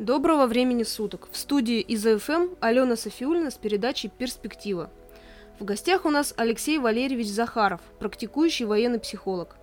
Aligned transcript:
Доброго 0.00 0.46
времени 0.46 0.82
суток. 0.82 1.28
В 1.30 1.36
студии 1.36 1.78
из 1.78 2.04
АФМ 2.04 2.56
Алена 2.58 2.96
Софиулина 2.96 3.52
с 3.52 3.54
передачей 3.54 4.08
«Перспектива». 4.08 4.90
В 5.60 5.64
гостях 5.64 6.04
у 6.04 6.10
нас 6.10 6.34
Алексей 6.36 6.80
Валерьевич 6.80 7.28
Захаров, 7.28 7.80
практикующий 8.00 8.64
военный 8.64 8.98
психолог. 8.98 9.54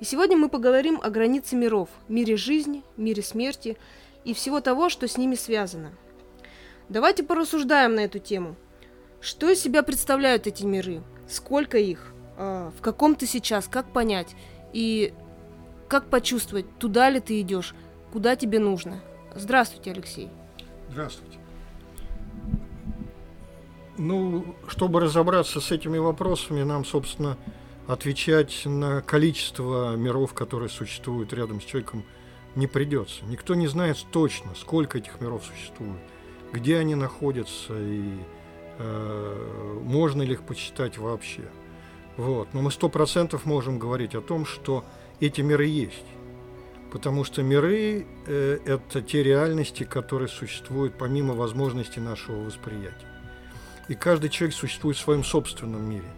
И 0.00 0.06
сегодня 0.06 0.38
мы 0.38 0.48
поговорим 0.48 0.98
о 1.02 1.10
границе 1.10 1.56
миров, 1.56 1.90
мире 2.08 2.38
жизни, 2.38 2.84
мире 2.96 3.22
смерти 3.22 3.76
и 4.24 4.32
всего 4.32 4.62
того, 4.62 4.88
что 4.88 5.06
с 5.06 5.18
ними 5.18 5.34
связано. 5.34 5.92
Давайте 6.88 7.22
порассуждаем 7.22 7.96
на 7.96 8.00
эту 8.00 8.18
тему. 8.18 8.56
Что 9.20 9.50
из 9.50 9.60
себя 9.60 9.82
представляют 9.82 10.46
эти 10.46 10.64
миры? 10.64 11.02
Сколько 11.28 11.76
их? 11.76 12.14
А, 12.38 12.72
в 12.78 12.80
каком 12.80 13.14
ты 13.14 13.26
сейчас? 13.26 13.68
Как 13.68 13.92
понять? 13.92 14.36
И 14.72 15.12
как 15.86 16.08
почувствовать, 16.08 16.64
туда 16.78 17.10
ли 17.10 17.20
ты 17.20 17.42
идешь, 17.42 17.74
куда 18.10 18.36
тебе 18.36 18.58
нужно? 18.58 19.02
Здравствуйте, 19.36 19.90
Алексей. 19.90 20.30
Здравствуйте. 20.90 21.38
Ну, 23.98 24.56
чтобы 24.68 25.00
разобраться 25.00 25.60
с 25.60 25.70
этими 25.70 25.98
вопросами, 25.98 26.62
нам, 26.62 26.84
собственно, 26.84 27.36
отвечать 27.86 28.62
на 28.64 29.02
количество 29.02 29.94
миров, 29.96 30.32
которые 30.34 30.68
существуют 30.68 31.32
рядом 31.32 31.60
с 31.60 31.64
человеком, 31.64 32.04
не 32.54 32.66
придется. 32.66 33.24
Никто 33.26 33.54
не 33.54 33.66
знает 33.66 33.98
точно, 34.10 34.54
сколько 34.54 34.98
этих 34.98 35.20
миров 35.20 35.44
существует, 35.44 36.00
где 36.52 36.78
они 36.78 36.94
находятся 36.94 37.74
и 37.78 38.18
э, 38.78 39.80
можно 39.82 40.22
ли 40.22 40.32
их 40.32 40.42
почитать 40.42 40.96
вообще. 40.96 41.48
Вот. 42.16 42.48
Но 42.54 42.62
мы 42.62 42.70
сто 42.70 42.88
процентов 42.88 43.44
можем 43.44 43.78
говорить 43.78 44.14
о 44.14 44.22
том, 44.22 44.46
что 44.46 44.84
эти 45.20 45.42
миры 45.42 45.66
есть. 45.66 46.04
Потому 46.96 47.24
что 47.24 47.42
миры 47.42 48.06
э,– 48.26 48.58
это 48.64 49.02
те 49.02 49.22
реальности, 49.22 49.84
которые 49.84 50.28
существуют 50.28 50.94
помимо 50.96 51.34
возможностей 51.34 52.00
нашего 52.00 52.42
восприятия. 52.42 53.06
И 53.88 53.94
каждый 53.94 54.30
человек 54.30 54.56
существует 54.56 54.96
в 54.96 55.00
своем 55.00 55.22
собственном 55.22 55.86
мире. 55.86 56.08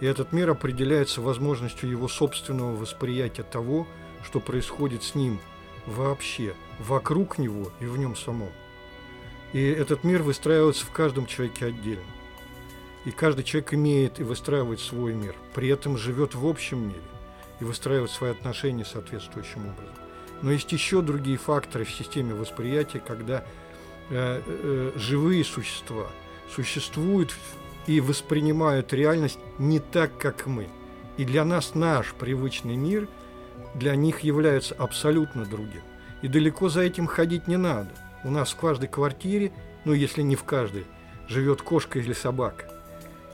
И 0.00 0.06
этот 0.06 0.32
мир 0.32 0.50
определяется 0.50 1.20
возможностью 1.20 1.88
его 1.88 2.08
собственного 2.08 2.74
восприятия 2.74 3.44
того, 3.44 3.86
что 4.24 4.40
происходит 4.40 5.04
с 5.04 5.14
ним 5.14 5.38
вообще, 5.86 6.56
вокруг 6.80 7.38
него 7.38 7.70
и 7.78 7.86
в 7.86 7.96
нем 7.96 8.16
самом. 8.16 8.50
И 9.52 9.64
этот 9.64 10.02
мир 10.02 10.24
выстраивается 10.24 10.84
в 10.84 10.90
каждом 10.90 11.26
человеке 11.26 11.66
отдельно. 11.66 12.02
И 13.04 13.12
каждый 13.12 13.44
человек 13.44 13.72
имеет 13.74 14.18
и 14.18 14.24
выстраивает 14.24 14.80
свой 14.80 15.14
мир, 15.14 15.36
при 15.54 15.68
этом 15.68 15.96
живет 15.96 16.34
в 16.34 16.44
общем 16.44 16.88
мире 16.88 17.02
и 17.60 17.64
выстраивает 17.64 18.10
свои 18.10 18.32
отношения 18.32 18.84
соответствующим 18.84 19.68
образом. 19.68 20.03
Но 20.44 20.52
есть 20.52 20.70
еще 20.72 21.00
другие 21.00 21.38
факторы 21.38 21.86
в 21.86 21.90
системе 21.90 22.34
восприятия, 22.34 23.00
когда 23.00 23.42
э, 24.10 24.42
э, 24.44 24.92
живые 24.94 25.42
существа 25.42 26.06
существуют 26.54 27.34
и 27.86 27.98
воспринимают 27.98 28.92
реальность 28.92 29.38
не 29.58 29.78
так, 29.78 30.18
как 30.18 30.46
мы. 30.46 30.68
И 31.16 31.24
для 31.24 31.46
нас 31.46 31.74
наш 31.74 32.12
привычный 32.12 32.76
мир 32.76 33.08
для 33.74 33.96
них 33.96 34.20
является 34.20 34.74
абсолютно 34.74 35.46
другим. 35.46 35.80
И 36.20 36.28
далеко 36.28 36.68
за 36.68 36.82
этим 36.82 37.06
ходить 37.06 37.48
не 37.48 37.56
надо. 37.56 37.88
У 38.22 38.30
нас 38.30 38.52
в 38.52 38.56
каждой 38.56 38.90
квартире, 38.90 39.50
ну 39.86 39.94
если 39.94 40.20
не 40.20 40.36
в 40.36 40.44
каждой, 40.44 40.84
живет 41.26 41.62
кошка 41.62 41.98
или 41.98 42.12
собака. 42.12 42.66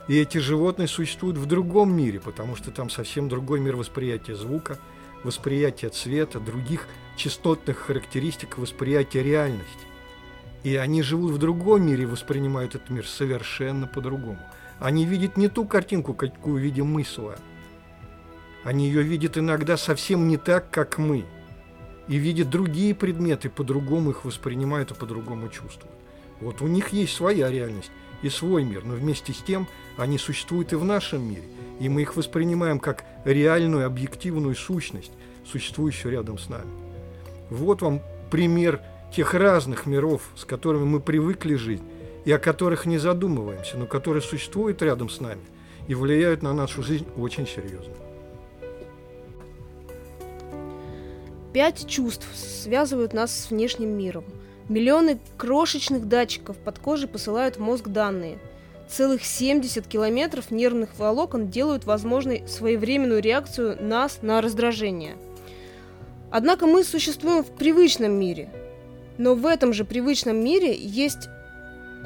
И 0.07 0.17
эти 0.17 0.37
животные 0.37 0.87
существуют 0.87 1.37
в 1.37 1.45
другом 1.45 1.93
мире, 1.93 2.21
потому 2.21 2.55
что 2.55 2.71
там 2.71 2.89
совсем 2.89 3.27
другой 3.27 3.59
мир 3.59 3.75
восприятия 3.75 4.33
звука– 4.33 4.79
восприятия 5.23 5.89
цвета, 5.89 6.39
других 6.39 6.87
частотных 7.15 7.77
характеристик 7.77 8.57
восприятия 8.57 9.23
реальности. 9.23 9.85
И 10.63 10.75
они 10.75 11.01
живут 11.01 11.31
в 11.31 11.37
другом 11.37 11.83
мире 11.83 12.03
и 12.03 12.07
воспринимают 12.07 12.75
этот 12.75 12.89
мир 12.89 13.07
совершенно 13.07 13.87
по-другому. 13.87 14.39
Они 14.79 15.05
видят 15.05 15.37
не 15.37 15.47
ту 15.47 15.65
картинку, 15.65 16.13
какую 16.13 16.61
видим 16.61 16.87
мы 16.87 17.03
с 17.03 17.17
вами. 17.17 17.39
Они 18.63 18.87
ее 18.87 19.01
видят 19.01 19.37
иногда 19.37 19.77
совсем 19.77 20.27
не 20.27 20.37
так, 20.37 20.69
как 20.69 20.97
мы. 20.97 21.25
И 22.07 22.17
видят 22.17 22.49
другие 22.49 22.93
предметы, 22.93 23.49
по-другому 23.49 24.11
их 24.11 24.25
воспринимают 24.25 24.91
и 24.91 24.95
по-другому 24.95 25.49
чувствуют. 25.49 25.95
Вот 26.39 26.61
у 26.61 26.67
них 26.67 26.89
есть 26.89 27.13
своя 27.13 27.49
реальность 27.49 27.91
и 28.21 28.29
свой 28.29 28.63
мир, 28.63 28.83
но 28.83 28.93
вместе 28.93 29.33
с 29.33 29.37
тем 29.37 29.67
они 29.97 30.17
существуют 30.17 30.73
и 30.73 30.75
в 30.75 30.83
нашем 30.83 31.23
мире– 31.23 31.43
и 31.81 31.89
мы 31.89 32.03
их 32.03 32.15
воспринимаем 32.15 32.79
как 32.79 33.03
реальную, 33.25 33.87
объективную 33.87 34.53
сущность, 34.53 35.11
существующую 35.43 36.11
рядом 36.11 36.37
с 36.37 36.47
нами. 36.47 36.69
Вот 37.51 37.83
вам 37.83 38.01
пример 38.31 38.81
тех 39.13 39.35
разных 39.35 39.85
миров, 39.85 40.31
с 40.35 40.45
которыми 40.45 40.85
мы 40.85 40.99
привыкли 40.99 41.53
жить, 41.53 41.81
и 42.25 42.31
о 42.31 42.39
которых 42.39 42.87
не 42.87 42.97
задумываемся, 42.97 43.77
но 43.77 43.85
которые 43.85 44.23
существуют 44.23 44.81
рядом 44.81 45.09
с 45.09 45.19
нами 45.19 45.41
и 45.87 45.93
влияют 45.93 46.41
на 46.41 46.53
нашу 46.53 46.81
жизнь 46.81 47.05
очень 47.15 47.45
серьезно. 47.45 47.93
Пять 51.53 51.87
чувств 51.87 52.25
связывают 52.33 53.13
нас 53.13 53.37
с 53.37 53.49
внешним 53.51 53.89
миром. 53.89 54.23
Миллионы 54.69 55.19
крошечных 55.37 56.07
датчиков 56.07 56.57
под 56.57 56.79
кожей 56.79 57.07
посылают 57.07 57.57
в 57.57 57.59
мозг 57.59 57.89
данные– 57.89 58.39
Целых 58.91 59.23
70 59.23 59.87
километров 59.87 60.51
нервных 60.51 60.89
волокон 60.99 61.47
делают 61.47 61.85
возможной 61.85 62.43
своевременную 62.45 63.21
реакцию 63.21 63.77
нас 63.79 64.19
на 64.21 64.41
раздражение. 64.41 65.15
Однако 66.31 66.65
мы 66.65 66.83
существуем 66.83 67.43
в 67.43 67.51
привычном 67.51 68.13
мире. 68.13 68.49
Но 69.17 69.35
в 69.35 69.45
этом 69.45 69.73
же 69.73 69.83
привычном 69.83 70.37
мире 70.37 70.75
есть 70.75 71.29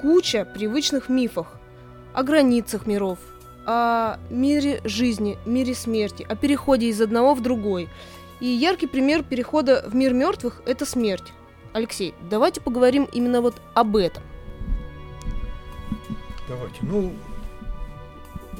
куча 0.02 0.46
привычных 0.46 1.08
мифов 1.08 1.48
о 2.14 2.24
границах 2.24 2.88
миров, 2.88 3.20
о 3.66 4.18
мире 4.30 4.82
жизни, 4.84 5.38
мире 5.46 5.76
смерти, 5.76 6.26
о 6.28 6.36
переходе 6.36 6.88
из 6.88 7.00
одного 7.00 7.36
в 7.36 7.42
другой. 7.42 7.88
И 8.42 8.48
яркий 8.48 8.88
пример 8.88 9.24
перехода 9.24 9.86
в 9.88 9.96
мир 9.96 10.14
мертвых– 10.14 10.62
это 10.66 10.86
смерть. 10.86 11.32
Алексей, 11.74 12.14
давайте 12.30 12.62
поговорим 12.62 13.08
именно 13.14 13.42
вот 13.42 13.56
об 13.74 13.96
этом. 13.96 14.24
Давайте. 16.48 16.78
Ну, 16.82 17.14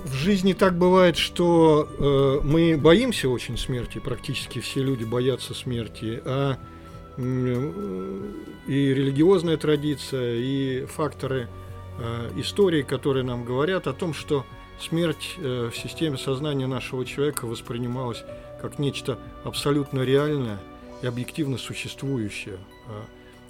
в 0.06 0.14
жизни 0.14 0.54
так 0.54 0.78
бывает, 0.78 1.18
что 1.18 1.88
э, 1.88 2.46
мы 2.46 2.78
боимся 2.78 3.30
очень 3.30 3.58
смерти, 3.58 4.00
практически 4.00 4.60
все 4.60 4.82
люди 4.82 5.04
боятся 5.04 5.54
смерти, 5.54 6.22
а 6.24 6.58
э, 7.18 8.22
и 8.68 8.94
религиозная 8.94 9.58
традиция, 9.58 10.36
и 10.36 10.86
факторы 10.86 11.48
э, 12.00 12.32
истории, 12.38 12.84
которые 12.84 13.24
нам 13.24 13.44
говорят 13.46 13.88
о 13.88 13.94
том, 13.94 14.14
что 14.14 14.46
смерть 14.80 15.36
э, 15.38 15.70
в 15.74 15.78
системе 15.78 16.18
сознания 16.18 16.68
нашего 16.68 17.06
человека 17.06 17.46
воспринималась 17.46 18.24
как 18.62 18.80
нечто 18.80 19.20
абсолютно 19.44 20.02
реальное 20.02 20.60
и 21.02 21.08
объективно 21.08 21.58
существующее. 21.58 22.58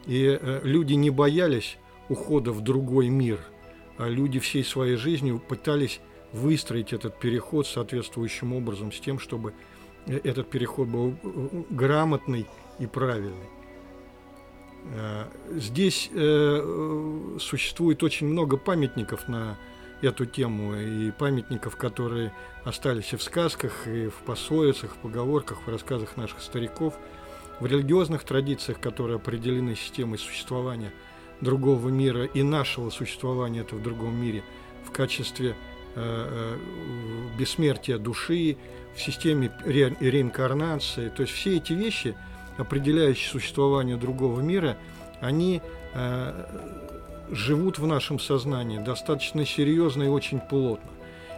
И 0.06 0.40
э, 0.42 0.62
люди 0.64 0.94
не 0.94 1.10
боялись 1.10 1.78
ухода 2.10 2.52
в 2.52 2.62
другой 2.62 3.10
мир– 3.10 3.40
а 3.98 4.08
люди 4.10 4.40
всей 4.40 4.64
своей 4.64 4.96
жизнью 4.96 5.40
пытались 5.40 6.00
выстроить 6.36 6.94
этот 6.94 7.20
переход 7.20 7.68
соответствующим 7.68 8.54
образом 8.54 8.92
с 8.92 9.00
тем, 9.00 9.20
чтобы 9.20 9.54
э, 10.06 10.20
этот 10.24 10.50
переход 10.50 10.88
был 10.88 11.16
э, 11.24 11.64
грамотный 11.70 12.46
и 12.80 12.88
правильный. 12.88 13.50
Э, 14.94 15.26
здесь 15.52 16.10
существует 17.42 18.04
очень 18.04 18.28
много 18.28 18.58
памятников 18.58 19.28
на 19.28 19.58
эту 20.02 20.26
тему, 20.26 20.76
и 20.76 21.12
памятников, 21.12 21.78
которые 21.78 22.32
остались 22.64 23.14
и 23.14 23.16
в 23.16 23.24
сказках, 23.24 23.88
и 23.88 24.08
в 24.08 24.16
пословицах, 24.26 24.92
в 24.92 24.98
поговорках, 24.98 25.66
в 25.66 25.70
рассказах 25.70 26.18
наших 26.18 26.42
стариков, 26.42 26.96
в 27.60 27.66
религиозных 27.66 28.24
традициях, 28.24 28.80
которые 28.80 29.16
определены 29.16 29.76
системой 29.76 30.20
сусствования– 30.20 30.92
другого 31.42 31.90
мира 31.90 32.26
и 32.26 32.44
нашего 32.44 32.90
существования 32.90 33.62
это 33.62 33.76
в 33.76 33.82
другом 33.82 34.16
мире 34.16 34.44
в 34.86 34.92
качестве 34.92 35.50
э, 35.50 35.54
э, 35.54 35.75
бессмертия 37.38 37.98
души, 37.98 38.58
в 38.96 39.02
системе 39.02 39.52
ре, 39.66 39.96
реинкарнации. 40.00 41.10
То 41.10 41.24
есть 41.24 41.34
все 41.34 41.58
эти 41.58 41.74
вещи, 41.74 42.16
определяющие 42.58 43.30
существование 43.30 43.98
другого 43.98 44.40
мира, 44.42 44.78
они 45.20 45.62
э, 45.94 46.46
живут 47.32 47.78
в 47.78 47.88
нашем 47.88 48.20
сознании 48.20 48.80
достаточно 48.80 49.46
серьезно 49.46 50.04
и 50.04 50.08
очень 50.08 50.40
плотно. 50.40 50.90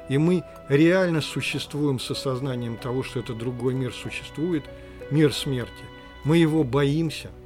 И 0.10 0.18
мы 0.18 0.44
реально 0.70 1.22
существуем 1.22 2.00
с 2.00 2.10
осознанием 2.12 2.78
того, 2.78 3.04
что 3.04 3.20
это 3.20 3.34
другой 3.34 3.74
мир 3.74 3.94
существует, 3.94 4.64
мир 5.12 5.34
смерти. 5.34 5.72
Мы 6.24 6.38
его 6.38 6.64
боимся– 6.64 7.30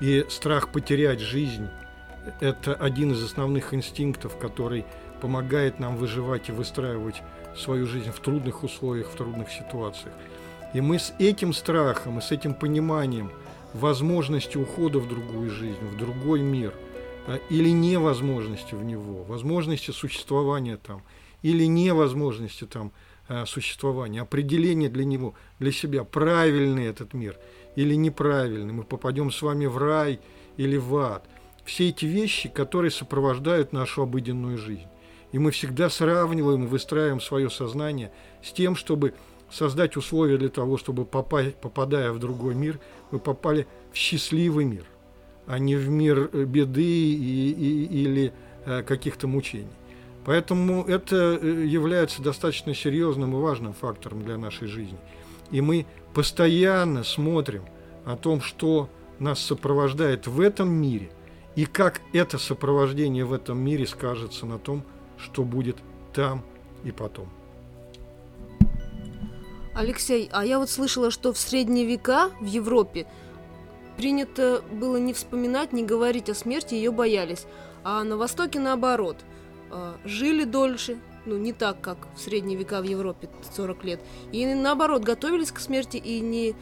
и 0.00 0.24
страх 0.30 0.72
потерять 0.72 1.20
жизнь– 1.20 1.68
это 2.40 2.74
один 2.74 3.12
из 3.12 3.22
основных 3.22 3.74
инстинктов, 3.74 4.38
который 4.38 4.86
помогает 5.20 5.78
нам 5.78 5.96
выживать 5.96 6.48
и 6.48 6.52
выстраивать 6.52 7.22
свою 7.56 7.86
жизнь 7.86 8.10
в 8.10 8.20
трудных 8.20 8.62
условиях, 8.64 9.08
в 9.08 9.16
трудных 9.16 9.50
ситуациях. 9.50 10.14
И 10.72 10.80
мы 10.80 10.98
с 10.98 11.14
этим 11.18 11.52
страхом 11.52 12.18
и 12.18 12.22
с 12.22 12.30
этим 12.30 12.54
пониманием 12.54 13.30
возможности 13.74 14.56
ухода 14.56 14.98
в 14.98 15.08
другую 15.08 15.50
жизнь, 15.50 15.80
в 15.80 15.96
другой 15.96 16.40
мир, 16.40 16.74
или 17.48 17.70
невозможности 17.70 18.74
в 18.74 18.84
него, 18.84 19.22
возможности 19.24 19.90
существования 19.90 20.76
там, 20.76 21.02
или 21.42 21.64
невозможности 21.64 22.64
там 22.64 22.92
а, 23.28 23.46
существования, 23.46 24.22
определение 24.22 24.88
для 24.88 25.04
него, 25.04 25.34
для 25.58 25.72
себя, 25.72 26.04
правильный 26.04 26.86
этот 26.86 27.14
мир 27.14 27.38
или 27.76 27.94
неправильный, 27.94 28.72
мы 28.72 28.82
попадем 28.82 29.30
с 29.30 29.40
вами 29.42 29.66
в 29.66 29.78
рай 29.78 30.20
или 30.56 30.76
в 30.76 30.96
ад. 30.96 31.28
Все 31.64 31.90
эти 31.90 32.06
вещи, 32.06 32.48
которые 32.48 32.90
сопровождают 32.90 33.72
нашу 33.72 34.02
обыденную 34.02 34.58
жизнь. 34.58 34.88
И 35.32 35.38
мы 35.38 35.50
всегда 35.50 35.90
сравниваем 35.90 36.64
и 36.64 36.66
выстраиваем 36.66 37.20
свое 37.20 37.50
сознание 37.50 38.10
с 38.42 38.52
тем, 38.52 38.74
чтобы 38.74 39.14
создать 39.50 39.96
условия 39.96 40.38
для 40.38 40.48
того, 40.48 40.76
чтобы, 40.76 41.04
попасть, 41.04 41.56
попадая 41.56 42.12
в 42.12 42.18
другой 42.18 42.54
мир, 42.54 42.78
мы 43.10 43.18
попали 43.18 43.66
в 43.92 43.96
счастливый 43.96 44.64
мир, 44.64 44.84
а 45.46 45.58
не 45.58 45.76
в 45.76 45.88
мир 45.88 46.30
э, 46.32 46.44
беды 46.44 46.82
и, 46.82 47.50
и, 47.50 47.84
или 48.02 48.32
э, 48.64 48.82
каких-то 48.82 49.26
мучений. 49.26 49.66
Поэтому 50.24 50.84
это 50.84 51.38
э, 51.40 51.64
является 51.66 52.22
достаточно 52.22 52.74
серьезным 52.74 53.36
и 53.36 53.40
важным 53.40 53.72
фактором 53.72 54.22
для 54.22 54.36
нашей 54.36 54.68
жизни. 54.68 54.98
И 55.50 55.60
мы 55.60 55.86
постоянно 56.14 57.02
смотрим 57.02 57.64
о 58.04 58.16
том, 58.16 58.40
что 58.40 58.88
нас 59.18 59.40
сопровождает 59.40 60.26
в 60.26 60.40
этом 60.40 60.70
мире, 60.70 61.10
и 61.56 61.64
как 61.66 62.00
это 62.12 62.38
сопровождение 62.38 63.24
в 63.24 63.32
этом 63.32 63.58
мире 63.58 63.86
скажется 63.86 64.46
на 64.46 64.58
том, 64.58 64.84
что 65.22 65.44
будет 65.44 65.76
там 66.12 66.44
и 66.84 66.92
потом. 66.92 67.28
Алексей, 69.74 70.28
а 70.32 70.44
я 70.44 70.58
вот 70.58 70.68
слышала, 70.68 71.10
что 71.10 71.32
в 71.32 71.38
средние 71.38 71.86
века 71.86 72.30
в 72.40 72.46
Европе 72.46 73.06
принято 73.96 74.62
было 74.72 74.96
не 74.96 75.12
вспоминать, 75.12 75.72
не 75.72 75.84
говорить 75.84 76.28
о 76.28 76.34
смерти, 76.34 76.74
ее 76.74 76.90
боялись. 76.90 77.46
А 77.84 78.02
на 78.02 78.16
Востоке 78.16 78.58
наоборот. 78.58 79.18
А, 79.70 79.96
жили 80.04 80.44
дольше, 80.44 80.98
ну 81.24 81.36
не 81.36 81.52
так, 81.52 81.80
как 81.80 82.08
в 82.14 82.20
средние 82.20 82.58
века 82.58 82.80
в 82.80 82.84
Европе 82.84 83.30
40 83.54 83.84
лет. 83.84 84.00
И 84.32 84.44
наоборот, 84.54 85.02
готовились 85.02 85.52
к 85.52 85.60
смерти 85.60 85.96
и 85.96 86.20
не 86.20 86.56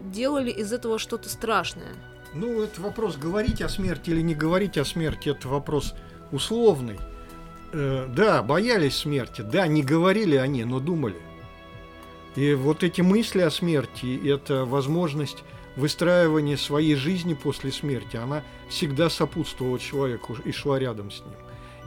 делали 0.00 0.50
из 0.50 0.72
этого 0.72 0.98
что-то 0.98 1.28
страшное. 1.28 1.94
Ну, 2.32 2.62
это 2.62 2.80
вопрос, 2.80 3.16
говорить 3.16 3.60
о 3.60 3.68
смерти 3.68 4.10
или 4.10 4.20
не 4.20 4.34
говорить 4.34 4.78
о 4.78 4.84
смерти, 4.84 5.30
это 5.30 5.48
вопрос 5.48 5.94
условный. 6.30 6.98
Э, 7.72 8.06
да, 8.08 8.42
боялись 8.42 8.96
смерти, 8.96 9.42
да, 9.42 9.66
не 9.66 9.82
говорили 9.82 10.36
они, 10.36 10.64
но 10.64 10.80
думали. 10.80 11.16
И 12.36 12.54
вот 12.54 12.82
эти 12.82 13.00
мысли 13.00 13.40
о 13.40 13.50
смерти, 13.50 14.20
это 14.28 14.64
возможность 14.64 15.44
выстраивания 15.76 16.56
своей 16.56 16.96
жизни 16.96 17.34
после 17.34 17.70
смерти, 17.70 18.16
она 18.16 18.42
всегда 18.68 19.08
сопутствовала 19.08 19.78
человеку 19.78 20.36
и 20.44 20.52
шла 20.52 20.78
рядом 20.78 21.10
с 21.10 21.20
ним. 21.20 21.34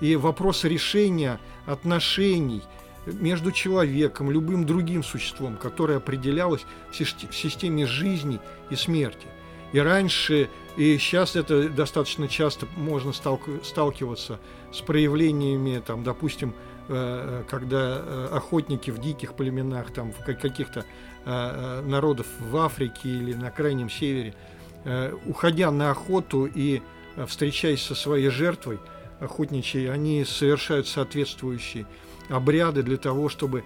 И 0.01 0.15
вопрос 0.15 0.63
решения 0.63 1.39
отношений 1.65 2.63
между 3.06 3.51
человеком, 3.51 4.31
любым 4.31 4.65
другим 4.65 5.03
существом, 5.03 5.57
которое 5.57 5.97
определялось 5.97 6.65
в 6.91 6.95
системе 6.95 7.86
жизни 7.86 8.39
и 8.69 8.75
смерти. 8.75 9.27
И 9.73 9.79
раньше, 9.79 10.49
и 10.77 10.97
сейчас 10.97 11.35
это 11.35 11.67
достаточно 11.67 12.27
часто 12.27 12.67
можно 12.77 13.11
сталкиваться 13.11 14.39
с 14.71 14.79
проявлениями, 14.81 15.83
там, 15.85 16.03
допустим, 16.03 16.53
Э, 16.89 17.43
когда 17.47 18.01
э, 18.03 18.27
охотники 18.33 18.91
в 18.91 18.99
диких 18.99 19.35
племенах, 19.35 19.93
там, 19.93 20.11
в 20.11 20.17
каких-то 20.17 20.83
э, 21.23 21.81
народов 21.85 22.27
в 22.39 22.57
Африке 22.57 23.07
или 23.07 23.33
на 23.33 23.51
Крайнем 23.51 23.89
Севере, 23.89 24.33
уходя 25.25 25.71
на 25.71 25.91
охоту 25.91 26.45
и 26.45 26.81
встречаясь 27.25 27.81
со 27.81 27.95
своей 27.95 28.27
жертвой 28.27 28.79
охотничьей, 29.21 29.89
они 29.89 30.25
совершают 30.25 30.89
соответствующие 30.89 31.85
обряды 32.27 32.83
для 32.83 32.97
того, 32.97 33.29
чтобы 33.29 33.63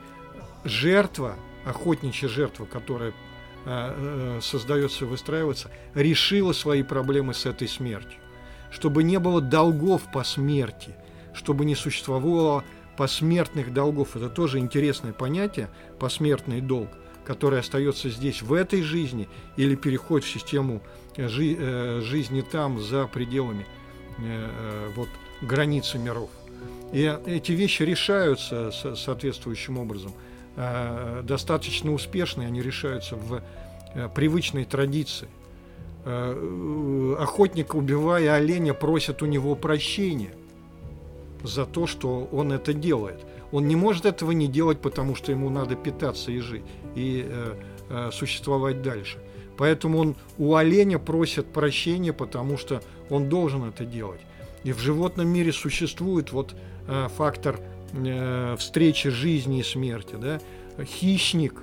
жертва, 0.64 1.34
охотничья 1.66 2.28
жертва, 2.30 2.66
которая 2.66 3.14
создается, 4.42 5.06
выстраивается, 5.06 5.70
решила 5.94 6.54
свои 6.54 6.84
проблемы 6.84 7.34
с 7.34 7.46
этой 7.46 7.68
смертью. 7.68 8.20
Чтобы 8.72 9.04
не 9.04 9.20
было 9.20 9.42
долгов 9.42 10.04
по 10.12 10.24
смерти, 10.24 10.96
чтобы 11.34 11.66
не 11.66 11.76
существовало 11.76 12.64
посмертных 12.98 13.74
долгов. 13.74 14.16
Это 14.16 14.30
тоже 14.30 14.60
интересное 14.60 15.14
понятие, 15.14 15.70
посмертный 16.00 16.60
долг, 16.60 16.90
который 17.24 17.60
остается 17.60 18.10
здесь 18.10 18.42
в 18.42 18.54
этой 18.54 18.82
жизни 18.82 19.30
или 19.56 19.76
переходит 19.76 20.28
в 20.28 20.32
систему 20.32 20.82
э, 21.16 21.28
жи 21.30 21.56
э, 21.58 22.02
жизни 22.02 22.42
там, 22.42 22.82
за 22.82 23.06
пределами 23.08 23.66
э, 24.18 24.92
вот, 24.96 25.10
границы 25.42 26.00
миров. 26.00 26.30
И 26.92 27.18
эти 27.26 27.52
вещи 27.52 27.84
решаются 27.84 28.72
соответствующим 28.72 29.78
образом. 29.78 30.14
Достаточно 31.24 31.94
успешно 31.94 32.44
они 32.44 32.62
решаются 32.64 33.16
в 33.16 33.44
привычной 34.16 34.66
традиции. 34.66 35.28
Охотник, 36.04 37.76
убивая 37.76 38.34
оленя, 38.34 38.74
просит 38.74 39.22
у 39.22 39.28
него 39.28 39.56
прощения– 39.56 40.32
за 41.44 41.66
то, 41.66 41.88
что 41.88 42.28
он 42.32 42.52
это 42.52 42.74
делает. 42.74 43.20
Он 43.52 43.68
не 43.68 43.76
может 43.76 44.06
этого 44.06 44.32
не 44.32 44.48
делать, 44.48 44.80
потому 44.80 45.16
что 45.16 45.32
ему 45.32 45.50
надо 45.50 45.76
питаться 45.76 46.32
и 46.32 46.40
жить, 46.40 46.64
и 46.96 47.26
э, 47.28 47.56
э, 47.90 48.10
существовать 48.12 48.82
дальше. 48.82 49.20
Поэтому 49.58 50.00
он 50.00 50.16
у 50.38 50.56
оленя 50.56 51.00
просит 51.00 51.48
прощения, 51.48 52.14
потому 52.14 52.58
что 52.58 52.82
он 53.10 53.30
должен 53.30 53.64
это 53.64 53.86
делать. 53.86 54.22
И 54.64 54.74
в 54.74 54.80
животном 54.80 55.28
мире 55.28 55.52
существует 55.52 56.32
вот 56.32 56.56
э, 56.88 57.08
фактор 57.16 57.60
э, 57.94 58.56
встречи 58.58 59.10
жизни 59.10 59.60
и 59.60 59.64
смерти. 59.64 60.16
Да? 60.20 60.40
Хищник 60.84 61.56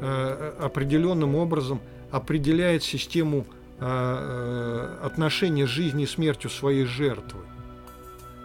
э, 0.00 0.52
определенным 0.60 1.34
образом 1.34 1.80
определяет 2.10 2.82
систему 2.82 3.46
э, 3.78 3.84
э 3.84 5.06
отношения 5.06 5.66
жизни 5.66 6.04
и 6.04 6.06
смерти 6.06 6.48
своей 6.48 6.84
жертвы. 6.84 7.40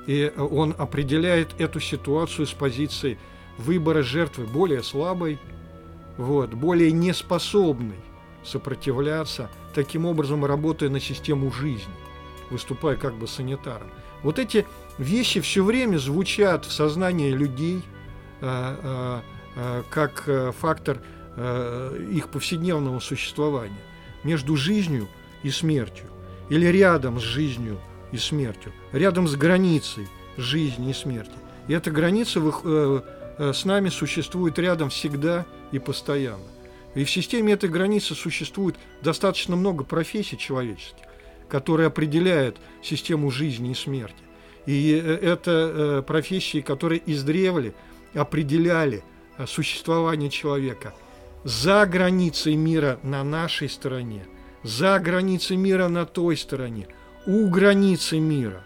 И 0.07 0.31
он 0.37 0.75
определяет 0.77 1.59
эту 1.59 1.79
ситуацию 1.79 2.47
с 2.47 2.53
позиции 2.53 3.17
выбора 3.57 4.01
жертвы 4.01 4.45
более 4.45 4.83
слабой, 4.83 5.37
вот, 6.17 6.53
более 6.53 6.91
неспособной 6.91 7.97
сопротивляться, 8.43 9.49
таким 9.73 10.05
образом 10.05 10.43
работая 10.45 10.89
на 10.89 10.99
систему 10.99 11.51
жизни, 11.51 11.93
выступая 12.49 12.95
как 12.95 13.13
бы 13.15 13.27
санитаром. 13.27 13.87
Вот 14.23 14.39
эти 14.39 14.65
вещи 14.97 15.39
все 15.41 15.63
время 15.63 15.97
звучат 15.97 16.65
в 16.65 16.71
сознании 16.71 17.31
людей 17.31 17.81
э, 18.41 18.75
э, 18.83 19.19
э, 19.55 19.83
как 19.89 20.29
фактор 20.59 20.99
их 22.11 22.27
повседневного 22.27 22.99
существования 22.99 23.79
между 24.25 24.57
жизнью 24.57 25.07
и 25.43 25.49
смертью 25.49 26.07
или 26.49 26.65
рядом 26.65 27.21
с 27.21 27.23
жизнью 27.23 27.79
и 28.11 28.17
смертью, 28.17 28.73
рядом 28.91 29.29
с 29.29 29.37
границей 29.37 30.09
жизни 30.35 30.89
и 30.89 30.93
смерти. 30.93 31.31
И 31.69 31.73
эта 31.73 31.89
граница 31.89 32.41
с 33.39 33.63
нами 33.63 33.87
существует 33.87 34.59
рядом 34.59 34.89
всегда 34.89 35.45
и 35.71 35.79
постоянно. 35.79 36.43
И 36.95 37.05
в 37.05 37.09
системе 37.09 37.53
этой 37.53 37.69
границы 37.69 38.13
существует 38.13 38.75
достаточно 39.01 39.55
много 39.55 39.85
профессий 39.85 40.37
человеческих, 40.37 41.05
которые 41.47 41.87
определяют 41.87 42.57
систему 42.83 43.31
жизни 43.31 43.71
и 43.71 43.75
смерти. 43.75 44.21
И 44.65 44.93
э, 44.93 45.15
это 45.15 46.03
профессии, 46.05 46.61
которые 46.61 47.01
издревле 47.05 47.73
определяли 48.13 49.03
существование 49.47 50.29
человека 50.29 50.93
за 51.43 51.85
границей 51.85 52.55
мира 52.55 52.99
на 53.03 53.23
нашей 53.23 53.69
стороне, 53.69 54.25
за 54.63 54.99
границей 54.99 55.57
мира 55.57 55.87
на 55.87 56.05
той 56.05 56.37
стороне– 56.37 56.87
у 57.25 57.47
границы 57.49 58.19
мира, 58.19 58.63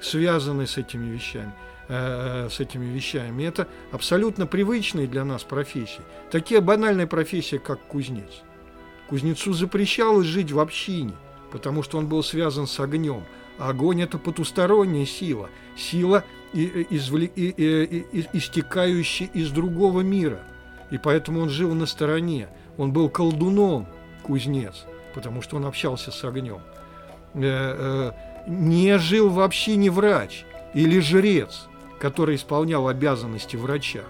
связанные 0.00 0.66
с 0.66 0.76
этими 0.76 1.12
вещами 1.12 1.52
э, 1.88 2.48
с 2.50 2.60
этими 2.60 2.86
вещами. 2.86 3.44
Это 3.44 3.68
абсолютно 3.92 4.46
привычные 4.46 5.06
для 5.06 5.24
нас 5.24 5.44
профессии. 5.44 6.02
Такие 6.30 6.60
банальные 6.60 7.06
профессии, 7.06 7.56
как 7.56 7.80
кузнец. 7.86 8.42
Кузнецу 9.08 9.52
запрещалось 9.52 10.26
жить 10.26 10.52
в 10.52 10.58
общине, 10.58 11.14
потому 11.50 11.82
что 11.82 11.98
он 11.98 12.06
был 12.06 12.22
связан 12.22 12.66
с 12.66 12.80
огнем. 12.80 13.24
Огонь– 13.62 14.02
это 14.02 14.18
потусторонняя 14.18 15.06
сила, 15.06 15.48
сила, 15.76 16.24
извле... 16.52 17.26
истекающая 18.32 19.28
из 19.28 19.50
другого 19.50 20.00
мира. 20.00 20.40
И 20.90 20.98
поэтому 20.98 21.40
он 21.40 21.48
жил 21.48 21.72
на 21.72 21.86
стороне. 21.86 22.48
Он 22.76 22.92
был 22.92 23.08
колдуном, 23.08 23.86
кузнец, 24.22 24.84
потому 25.14 25.42
что 25.42 25.56
он 25.56 25.64
общался 25.64 26.10
с 26.10 26.24
огнем. 26.24 26.60
Э, 27.34 27.40
э, 27.42 28.12
не 28.48 28.98
жил 28.98 29.30
вообще 29.30 29.76
не 29.76 29.90
врач 29.90 30.44
или 30.74 30.98
жрец, 30.98 31.68
который 32.00 32.34
исполнял 32.34 32.88
обязанности 32.88 33.54
врача. 33.54 34.02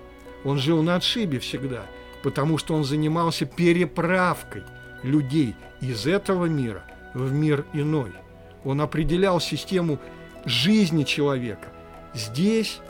Он 0.44 0.58
жил 0.58 0.82
на 0.82 0.96
отшибе 0.96 1.40
всегда, 1.40 1.82
потому 2.22 2.56
что 2.56 2.74
он 2.74 2.84
занимался 2.84 3.44
переправкой 3.44 4.62
людей 5.02 5.54
из 5.82 6.06
этого 6.06 6.46
мира 6.46 6.84
в 7.12 7.32
мир 7.32 7.66
иной. 7.74 8.12
Он 8.64 8.80
определял 8.80 9.40
систему 9.40 9.98
жизни 10.44 11.04
человека 11.04 11.68
здесь, 12.14 12.80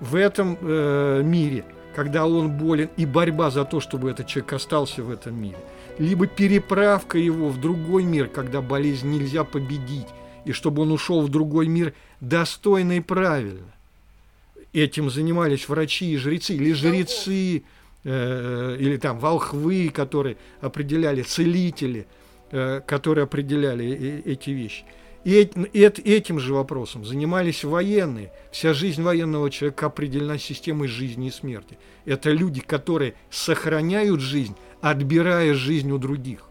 в 0.00 0.14
этом 0.14 0.56
э, 0.60 1.22
мире, 1.24 1.64
когда 1.94 2.26
он 2.26 2.50
болен, 2.50 2.88
и 2.96 3.06
борьба 3.06 3.50
за 3.50 3.64
то, 3.64 3.80
чтобы 3.80 4.10
этот 4.10 4.26
человек 4.26 4.52
остался 4.52 5.02
в 5.02 5.10
этом 5.10 5.40
мире. 5.40 5.58
Либо 5.98 6.26
переправка 6.26 7.18
его 7.18 7.48
в 7.48 7.60
другой 7.60 8.04
мир, 8.04 8.28
когда 8.28 8.60
болезнь 8.60 9.10
нельзя 9.10 9.44
победить, 9.44 10.06
и 10.44 10.52
чтобы 10.52 10.82
он 10.82 10.92
ушел 10.92 11.22
в 11.22 11.28
другой 11.28 11.66
мир 11.66 11.94
достойно 12.20 12.92
и 12.92 13.00
правильно. 13.00 13.66
Этим 14.72 15.10
занимались 15.10 15.68
врачи 15.68 16.12
и 16.12 16.16
жрецы, 16.16 16.54
или 16.54 16.72
жрецы, 16.72 17.64
э, 18.04 18.76
или 18.78 18.96
там 18.98 19.18
волхвы, 19.18 19.88
которые 19.88 20.36
определяли, 20.60 21.22
целители, 21.22 22.06
э, 22.52 22.80
которые 22.86 23.24
определяли 23.24 24.22
эти 24.24 24.50
вещи. 24.50 24.84
И 25.24 25.50
этим 25.74 26.38
же 26.38 26.54
вопросом 26.54 27.04
занимались 27.04 27.64
военные. 27.64 28.32
Вся 28.50 28.72
жизнь 28.72 29.02
военного 29.02 29.50
человека 29.50 29.86
определена 29.86 30.38
системой 30.38 30.88
жизни 30.88 31.28
и 31.28 31.30
смерти. 31.30 31.78
Это 32.04 32.30
люди, 32.30 32.60
которые 32.60 33.14
сохраняют 33.30 34.20
жизнь, 34.20 34.56
отбирая 34.80 35.54
жизнь 35.54 35.90
у 35.90 35.98
других. 35.98 36.44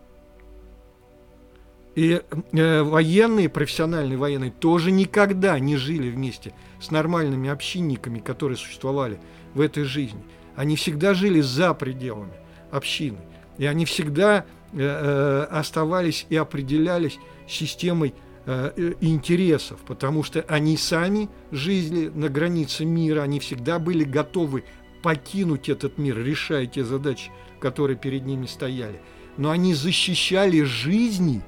И 1.96 2.22
э, 2.52 2.84
военные, 2.84 3.50
профессиональные 3.50 4.20
военные, 4.20 4.52
тоже 4.52 4.92
никогда 4.92 5.58
не 5.58 5.78
жили 5.78 6.12
вместе 6.12 6.54
с 6.80 6.92
нормальными 6.92 7.50
общинниками, 7.50 8.20
которые 8.20 8.58
существовали 8.58 9.20
в 9.56 9.62
этой 9.62 9.84
жизни. 9.84 10.22
Они 10.56 10.76
всегда 10.76 11.16
жили 11.16 11.42
за 11.42 11.74
пределами 11.74 12.34
общины. 12.70 13.18
И 13.58 13.66
они 13.66 13.86
всегда 13.86 14.46
э, 14.74 14.78
э, 14.80 15.48
оставались 15.50 16.28
и 16.30 16.36
определялись 16.36 17.18
системой 17.48 18.14
Э, 18.50 18.72
э, 18.78 18.94
интересов, 19.02 19.82
потому 19.86 20.24
что 20.24 20.40
они 20.48 20.78
сами 20.78 21.28
жили 21.52 22.08
на 22.08 22.30
границе 22.30 22.86
мира, 22.86 23.24
они 23.24 23.42
всегда 23.42 23.78
были 23.78 24.06
готовы 24.06 24.64
покинуть 25.04 25.68
этот 25.68 25.98
мир, 25.98 26.18
решая 26.18 26.66
те 26.66 26.86
задачи, 26.86 27.30
которые 27.60 27.98
перед 27.98 28.26
ними 28.26 28.46
стояли. 28.46 29.02
Но 29.36 29.52
они 29.52 29.74
защищали 29.74 30.62
жизни 30.62 31.42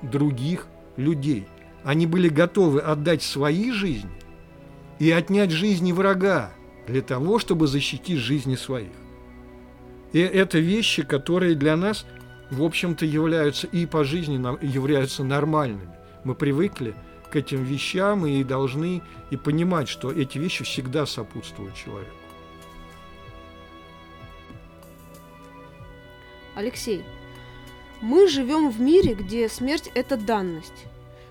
других 0.00 0.66
людей. 0.96 1.46
Они 1.84 2.06
были 2.06 2.30
готовы 2.30 2.80
отдать 2.80 3.22
свои 3.22 3.70
жизни 3.70 4.08
и 4.98 5.10
отнять 5.10 5.50
жизни 5.50 5.92
врага 5.92 6.54
для 6.86 7.02
того, 7.02 7.38
чтобы 7.38 7.66
защитить 7.66 8.16
жизни 8.16 8.56
своих. 8.56 8.92
И 10.14 10.20
это 10.20 10.58
вещи, 10.58 11.02
которые 11.02 11.54
для 11.54 11.76
нас, 11.76 12.06
в 12.50 12.62
общем-то, 12.62 13.04
являются 13.04 13.66
и 13.66 13.84
по 13.84 14.04
жизни 14.04 14.36
являются 14.64 15.22
нормальными. 15.22 15.99
Мы 16.24 16.34
привыкли 16.34 16.94
к 17.30 17.36
этим 17.36 17.62
вещам 17.62 18.26
и 18.26 18.44
должны 18.44 19.02
и 19.30 19.36
понимать, 19.36 19.88
что 19.88 20.10
эти 20.12 20.38
вещи 20.38 20.64
всегда 20.64 21.06
сопутствуют 21.06 21.74
человеку. 21.74 22.10
Алексей, 26.54 27.04
мы 28.02 28.28
живем 28.28 28.70
в 28.70 28.80
мире, 28.80 29.14
где 29.14 29.48
смерть– 29.48 29.90
это 29.94 30.16
данность. 30.16 30.86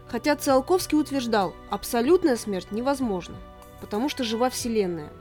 Хотя 0.07 0.35
Циолковский 0.35 0.97
утверждал, 0.97 1.53
абсолютная 1.69 2.35
смерть 2.35 2.71
невозможна, 2.71 3.35
потому 3.81 4.09
что 4.09 4.23
жива 4.23 4.49
Вселенная. 4.49 5.11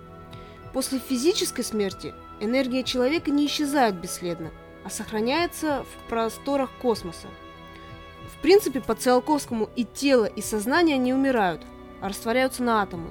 После 0.73 0.99
физической 0.99 1.63
смерти 1.63 2.15
энергия 2.41 2.85
человека 2.85 3.31
не 3.31 3.47
исчезает 3.47 3.97
бесследно, 3.97 4.51
а 4.85 4.89
сохраняется 4.89 5.85
в 5.85 6.09
просторах 6.09 6.71
космоса– 6.81 7.29
в 8.29 8.41
принципе, 8.41 8.81
по 8.81 8.95
Циолковскому 8.95 9.69
и 9.77 9.85
тело, 9.85 10.25
и 10.25 10.41
сознание 10.41 10.99
не 10.99 11.15
умирают, 11.15 11.63
а 12.01 12.09
растворяются 12.09 12.63
на 12.63 12.83
атомы. 12.83 13.11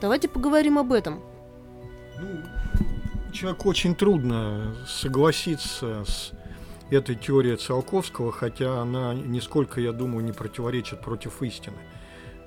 Давайте 0.00 0.28
поговорим 0.28 0.78
об 0.78 0.92
этом. 0.92 1.20
Ну, 2.20 3.32
человеку 3.32 3.68
очень 3.68 3.94
трудно 3.94 4.74
согласиться 4.86 6.04
с 6.04 6.32
этой 6.90 7.14
теорией 7.14 7.56
Циолковского, 7.56 8.32
хотя 8.32 8.80
она 8.80 9.14
нисколько, 9.14 9.80
я 9.80 9.92
думаю, 9.92 10.24
не 10.24 10.32
противоречит 10.32 11.00
против 11.00 11.42
истины. 11.42 11.76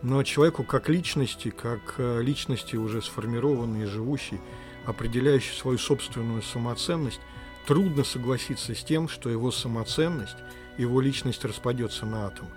Но 0.01 0.21
человеку 0.23 0.63
как 0.63 0.87
личности, 0.89 1.49
как 1.49 1.95
э, 1.97 2.21
личности 2.21 2.75
уже 2.75 3.01
сформированной, 3.01 3.85
живущей, 3.85 4.39
определяющей 4.85 5.57
свою 5.57 5.77
собственную 5.77 6.43
самоценность, 6.43 7.21
трудно 7.65 8.03
согласиться 8.03 8.75
с 8.75 8.83
тем, 8.83 9.09
что 9.09 9.29
его 9.29 9.51
самоценность– 9.51 10.37
его 10.77 11.01
личность 11.01 11.45
распадется 11.45 12.05
на 12.05 12.27
атомы. 12.27 12.49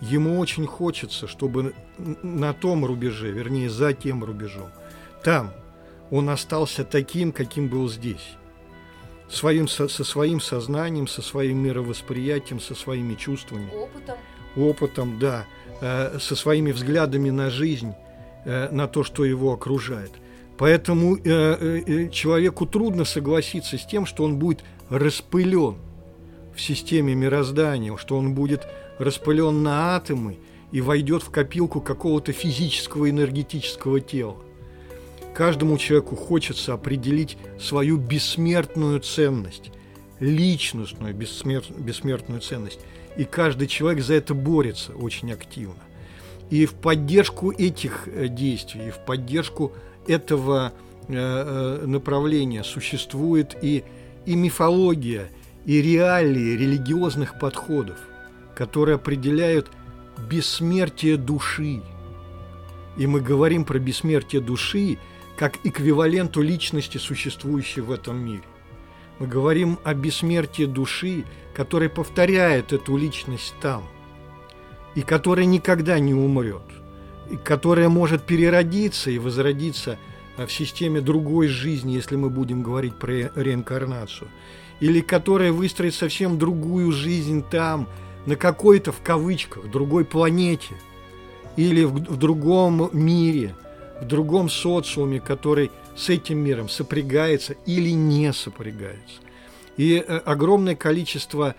Ему 0.00 0.38
очень 0.38 0.66
хочется, 0.66 1.26
чтобы 1.26 1.74
на 1.98 2.52
том 2.52 2.84
рубеже, 2.84 3.30
вернее, 3.30 3.68
за 3.68 3.92
тем 3.92 4.22
рубежом, 4.22 4.70
там 5.24 5.52
он 6.10 6.30
остался 6.30 6.84
таким, 6.84 7.32
каким 7.32 7.68
был 7.68 7.88
здесь. 7.88 8.36
Своим, 9.28 9.68
со, 9.68 9.88
со 9.88 10.04
своим 10.04 10.40
сознанием, 10.40 11.06
со 11.06 11.20
своим 11.20 11.58
мировосприятием, 11.58 12.60
со 12.60 12.74
своими 12.74 13.14
чувствами. 13.14 13.70
Опытом. 13.74 14.16
Опытом, 14.56 15.18
да. 15.18 15.44
Э, 15.80 16.18
со 16.18 16.34
своими 16.34 16.72
взглядами 16.72 17.28
на 17.28 17.50
жизнь, 17.50 17.92
э, 18.44 18.70
на 18.70 18.86
то, 18.88 19.04
что 19.04 19.24
его 19.26 19.52
окружает. 19.52 20.12
Поэтому 20.56 21.16
э, 21.16 21.20
э, 21.24 22.08
человеку 22.08 22.64
трудно 22.66 23.04
согласиться 23.04 23.76
с 23.76 23.84
тем, 23.84 24.06
что 24.06 24.24
он 24.24 24.38
будет 24.38 24.64
распылен 24.88 25.76
в 26.58 26.60
системе 26.60 27.14
мироздания, 27.14 27.96
что 27.96 28.18
он 28.18 28.34
будет 28.34 28.66
распылен 28.98 29.62
на 29.62 29.94
атомы 29.94 30.38
и 30.72 30.80
войдет 30.80 31.22
в 31.22 31.30
копилку 31.30 31.80
какого-то 31.80 32.32
физического 32.32 33.08
энергетического 33.08 34.00
тела. 34.00 34.36
Каждому 35.34 35.78
человеку 35.78 36.16
хочется 36.16 36.74
определить 36.74 37.38
свою 37.60 37.96
бессмертную 37.96 38.98
ценность, 38.98 39.70
личностную 40.18 41.14
бессмер... 41.14 41.62
бессмертную 41.78 42.40
ценность. 42.40 42.80
И 43.16 43.24
каждый 43.24 43.68
человек 43.68 44.02
за 44.02 44.14
это 44.14 44.34
борется 44.34 44.92
очень 44.94 45.32
активно. 45.32 45.82
И 46.50 46.66
в 46.66 46.74
поддержку 46.74 47.52
этих 47.52 48.08
э, 48.08 48.26
действий, 48.26 48.88
и 48.88 48.90
в 48.90 48.98
поддержку 48.98 49.72
этого 50.08 50.72
э, 51.06 51.12
э, 51.14 51.86
направления 51.86 52.64
существует 52.64 53.56
и, 53.62 53.84
и 54.26 54.34
мифология, 54.34 55.28
и 55.64 55.82
реалии 55.82 56.56
религиозных 56.56 57.38
подходов, 57.38 57.98
которые 58.54 58.96
определяют 58.96 59.70
бессмертие 60.28 61.16
души. 61.16 61.82
И 62.96 63.06
мы 63.06 63.20
говорим 63.20 63.64
про 63.64 63.78
бессмертие 63.78 64.40
души 64.40 64.98
как 65.36 65.58
эквиваленту 65.64 66.42
личности, 66.42 66.98
существующей 66.98 67.80
в 67.80 67.92
этом 67.92 68.18
мире. 68.18 68.42
Мы 69.20 69.26
говорим 69.26 69.78
о 69.84 69.94
бессмертии 69.94 70.64
души, 70.64 71.24
которая 71.54 71.88
повторяет 71.88 72.72
эту 72.72 72.96
личность 72.96 73.54
там, 73.60 73.84
и 74.94 75.02
которая 75.02 75.46
никогда 75.46 75.98
не 75.98 76.14
умрет, 76.14 76.62
и 77.30 77.36
которая 77.36 77.88
может 77.88 78.24
переродиться 78.24 79.10
и 79.10 79.18
возродиться 79.18 79.98
в 80.36 80.48
системе 80.48 81.00
другой 81.00 81.48
жизни, 81.48 81.92
если 81.92 82.16
мы 82.16 82.30
будем 82.30 82.62
говорить 82.62 82.94
про 82.94 83.30
реинкарнацию 83.34 84.28
или 84.80 85.00
которая 85.00 85.52
выстроит 85.52 85.94
совсем 85.94 86.38
другую 86.38 86.92
жизнь 86.92 87.44
там, 87.48 87.88
на 88.26 88.36
какой-то, 88.36 88.92
в 88.92 89.00
кавычках, 89.02 89.70
другой 89.70 90.04
планете, 90.04 90.74
или 91.56 91.84
в, 91.84 91.94
в 91.94 92.16
другом 92.16 92.90
мире, 92.92 93.54
в 94.00 94.06
другом 94.06 94.48
социуме, 94.48 95.20
который 95.20 95.70
с 95.96 96.08
этим 96.08 96.38
миром 96.38 96.68
сопрягается 96.68 97.56
или 97.66 97.90
не 97.90 98.32
сопрягается. 98.32 99.16
И 99.76 99.94
э, 99.94 100.18
огромное 100.18 100.76
количество 100.76 101.56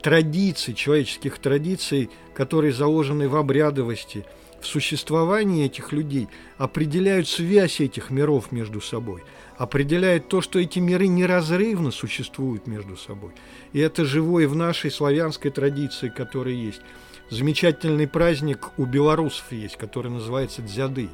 традиций, 0.00 0.74
человеческих 0.74 1.38
традиций, 1.38 2.10
которые 2.34 2.72
заложены 2.72 3.28
в 3.28 3.36
обрядовости, 3.36 4.24
в 4.60 4.66
существовании 4.66 5.66
этих 5.66 5.92
людей, 5.92 6.28
определяют 6.56 7.28
связь 7.28 7.80
этих 7.80 8.10
миров 8.10 8.52
между 8.52 8.80
собой– 8.80 9.22
определяет 9.58 10.28
то, 10.28 10.40
что 10.40 10.60
эти 10.60 10.78
миры 10.78 11.08
неразрывно 11.08 11.90
существуют 11.90 12.68
между 12.68 12.96
собой. 12.96 13.32
И 13.72 13.80
это 13.80 14.04
живое 14.04 14.46
в 14.46 14.54
нашей 14.54 14.90
славянской 14.90 15.50
традиции, 15.50 16.08
которая 16.08 16.54
есть. 16.54 16.80
Замечательный 17.28 18.06
праздник 18.06 18.70
у 18.78 18.86
белорусов 18.86 19.44
есть, 19.50 19.76
который 19.76 20.12
называется 20.12 20.62
Дзяды. 20.62 21.08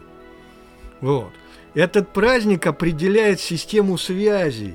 Вот. 1.01 1.33
Этот 1.73 2.13
праздник 2.13 2.67
определяет 2.67 3.41
систему 3.41 3.97
связей 3.97 4.75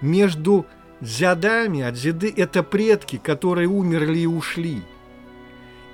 между 0.00 0.66
дзядами, 1.00 1.82
а 1.82 1.90
дзяды– 1.90 2.32
это 2.36 2.62
предки, 2.62 3.16
которые 3.16 3.68
умерли 3.68 4.20
и 4.20 4.26
ушли, 4.26 4.82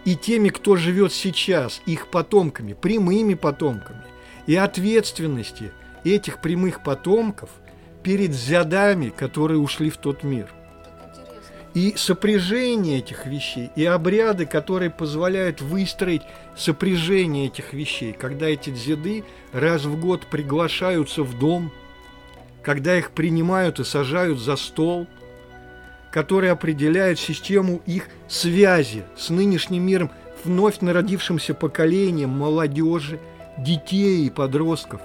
и 0.04 0.16
теми, 0.16 0.48
кто 0.48 0.76
живет 0.76 1.12
сейчас, 1.12 1.80
их 1.86 2.08
потомками, 2.08 2.72
прямыми 2.72 3.34
потомками, 3.34 4.02
и 4.46 4.56
ответственности– 4.56 5.72
этих 6.04 6.40
прямых 6.40 6.82
потомков 6.82 7.50
перед 8.02 8.32
зядами, 8.32 9.10
которые 9.10 9.58
ушли 9.58 9.90
в 9.90 9.96
тот 9.96 10.22
мир. 10.22 10.52
И 11.74 11.94
сопряжение 11.96 12.98
этих 12.98 13.24
вещей, 13.24 13.70
и 13.76 13.84
обряды, 13.84 14.44
которые 14.44 14.90
позволяют 14.90 15.62
выстроить 15.62 16.22
сопряжение 16.54 17.46
этих 17.46 17.72
вещей, 17.72 18.12
когда 18.12 18.46
эти 18.46 18.68
дзеды 18.68 19.24
раз 19.52 19.84
в 19.84 19.98
год 19.98 20.26
приглашаются 20.26 21.22
в 21.22 21.38
дом, 21.38 21.72
когда 22.62 22.96
их 22.96 23.10
принимают 23.10 23.80
и 23.80 23.84
сажают 23.84 24.38
за 24.38 24.56
стол, 24.56 25.06
который 26.10 26.50
определяет 26.50 27.18
систему 27.18 27.80
их 27.86 28.08
связи 28.28 29.04
с 29.16 29.30
нынешним 29.30 29.84
миром, 29.84 30.10
вновь 30.44 30.80
народившимся 30.80 31.54
поколением 31.54 32.30
молодежи, 32.30 33.18
детей 33.58 34.26
и 34.26 34.30
подростков, 34.30 35.00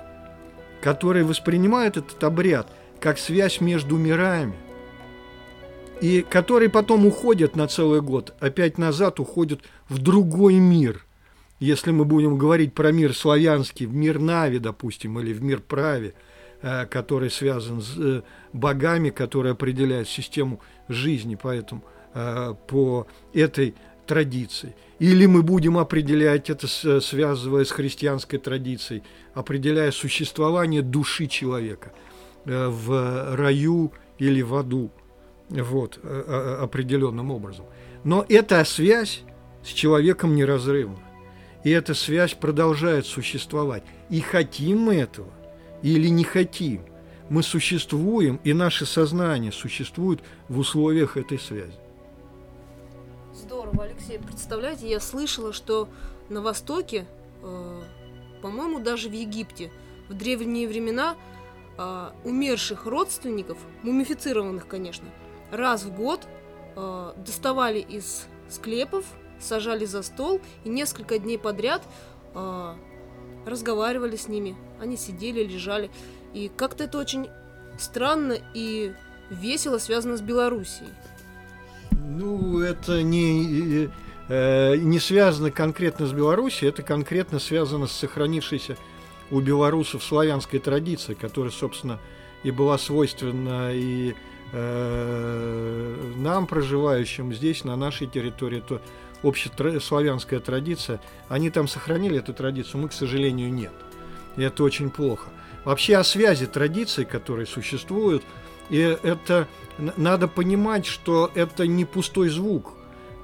которые 0.81 1.25
воспринимают 1.25 1.97
этот 1.97 2.23
обряд 2.23 2.67
как 2.99 3.19
связь 3.19 3.61
между 3.61 3.97
мирами– 3.97 4.55
и 6.01 6.21
которые 6.21 6.69
потом 6.69 7.05
уходят 7.05 7.55
на 7.55 7.67
целый 7.67 8.01
год, 8.01 8.35
опять 8.39 8.77
назад 8.77 9.19
уходят 9.19 9.61
в 9.89 9.97
другой 9.99 10.55
мир. 10.55 11.05
Если 11.59 11.91
мы 11.91 12.05
будем 12.05 12.37
говорить 12.37 12.73
про 12.73 12.91
мир 12.91 13.15
славянский, 13.15 13.87
в 13.87 13.95
мир 13.95 14.19
Нави, 14.19 14.59
допустим, 14.59 15.19
или 15.19 15.33
в 15.33 15.41
мир 15.41 15.59
Прави, 15.59 16.13
который 16.61 17.29
связан 17.29 17.81
с 17.81 17.97
э, 17.97 18.21
богами, 18.53 19.09
которые 19.09 19.51
определяют 19.51 20.09
систему 20.09 20.59
жизни 20.87 21.37
поэтому, 21.41 21.83
э, 22.13 22.55
по 22.67 23.07
этой 23.33 23.75
традиции. 24.05 24.75
Или 24.99 25.25
мы 25.25 25.43
будем 25.43 25.77
определять 25.77 26.49
это, 26.49 26.67
связывая 27.01 27.65
с 27.65 27.71
христианской 27.71 28.39
традицией, 28.39 29.03
определяя 29.33 29.91
существование 29.91 30.81
души 30.81 31.27
человека 31.27 31.91
в 32.45 33.35
раю 33.35 33.91
или 34.17 34.41
в 34.41 34.55
аду 34.55 34.91
вот, 35.49 35.99
э, 36.01 36.23
э, 36.27 36.63
определенным 36.63 37.31
образом. 37.31 37.65
Но 38.03 38.25
эта 38.27 38.63
связь 38.65 39.23
с 39.63 39.67
человеком 39.67 40.35
неразрывна. 40.35 40.99
И 41.63 41.71
эта 41.71 41.93
связь 41.93 42.33
продолжает 42.33 43.05
существовать. 43.05 43.83
И 44.09 44.21
хотим 44.21 44.79
мы 44.79 44.95
этого 44.95 45.29
или 45.81 46.07
не 46.07 46.23
хотим, 46.23 46.81
мы 47.29 47.43
существуем, 47.43 48.39
и 48.43 48.53
наше 48.53 48.85
сознание 48.85 49.51
существует 49.51 50.21
в 50.47 50.59
условиях 50.59 51.17
этой 51.17 51.39
связи. 51.39 51.77
Здорово, 53.33 53.83
Алексей. 53.83 54.17
Представляете, 54.19 54.89
я 54.89 54.99
слышала, 54.99 55.53
что 55.53 55.89
на 56.29 56.41
Востоке, 56.41 57.05
э, 57.43 57.81
по-моему, 58.41 58.79
даже 58.79 59.09
в 59.09 59.13
Египте, 59.13 59.71
в 60.09 60.13
древние 60.13 60.67
времена 60.67 61.15
э, 61.77 62.09
умерших 62.23 62.85
родственников, 62.85 63.57
мумифицированных, 63.83 64.67
конечно, 64.67 65.07
раз 65.51 65.83
в 65.83 65.93
год 65.93 66.27
э, 66.75 67.13
доставали 67.17 67.79
из 67.79 68.25
склепов, 68.49 69.05
сажали 69.39 69.85
за 69.85 70.01
стол 70.01 70.41
и 70.63 70.69
несколько 70.69 71.19
дней 71.19 71.37
подряд 71.37 71.83
э, 72.33 72.75
разговаривали 73.47 74.15
с 74.15 74.27
ними. 74.27 74.55
Они 74.79 74.97
сидели, 74.97 75.43
лежали. 75.43 75.89
И 76.33 76.51
как-то 76.55 76.83
это 76.83 76.97
очень 76.97 77.29
странно 77.77 78.37
и 78.53 78.93
весело 79.29 79.77
связано 79.77 80.17
с 80.17 80.21
Белоруссией. 80.21 80.89
Ну, 81.91 82.59
это 82.59 83.01
не, 83.03 83.89
э, 84.29 84.75
не 84.77 84.99
связано 84.99 85.51
конкретно 85.51 86.07
с 86.07 86.13
Белоруссией, 86.13 86.69
это 86.69 86.83
конкретно 86.83 87.39
связано 87.39 87.87
с 87.87 87.91
сохранившейся 87.91 88.77
у 89.29 89.41
белорусов 89.41 90.03
славянской 90.03 90.59
традицией, 90.59 91.17
которая, 91.19 91.51
собственно, 91.51 91.99
и 92.43 92.51
была 92.51 92.77
свойственна 92.77 93.71
и 93.73 94.15
Э, 94.53 96.13
нам, 96.15 96.47
проживающим 96.47 97.33
здесь, 97.33 97.63
на 97.63 97.75
нашей 97.75 98.07
территории, 98.07 98.63
то 98.65 98.81
общеславянская 99.23 100.39
традиция, 100.39 100.99
они 101.29 101.49
там 101.49 101.67
сохранили 101.67 102.19
эту 102.19 102.33
традицию, 102.33 102.81
мы, 102.81 102.89
к 102.89 102.93
сожалению, 102.93 103.51
нет. 103.51 103.73
И 104.35 104.43
это 104.43 104.63
очень 104.63 104.89
плохо. 104.89 105.29
Вообще 105.65 105.97
о 105.97 106.03
связи 106.03 106.45
традиций, 106.45 107.05
которые 107.05 107.45
существуют, 107.45 108.23
и 108.69 108.77
это 108.77 109.47
надо 109.97 110.27
понимать, 110.27 110.85
что 110.85 111.31
это 111.35 111.67
не 111.67 111.85
пустой 111.85 112.29
звук, 112.29 112.73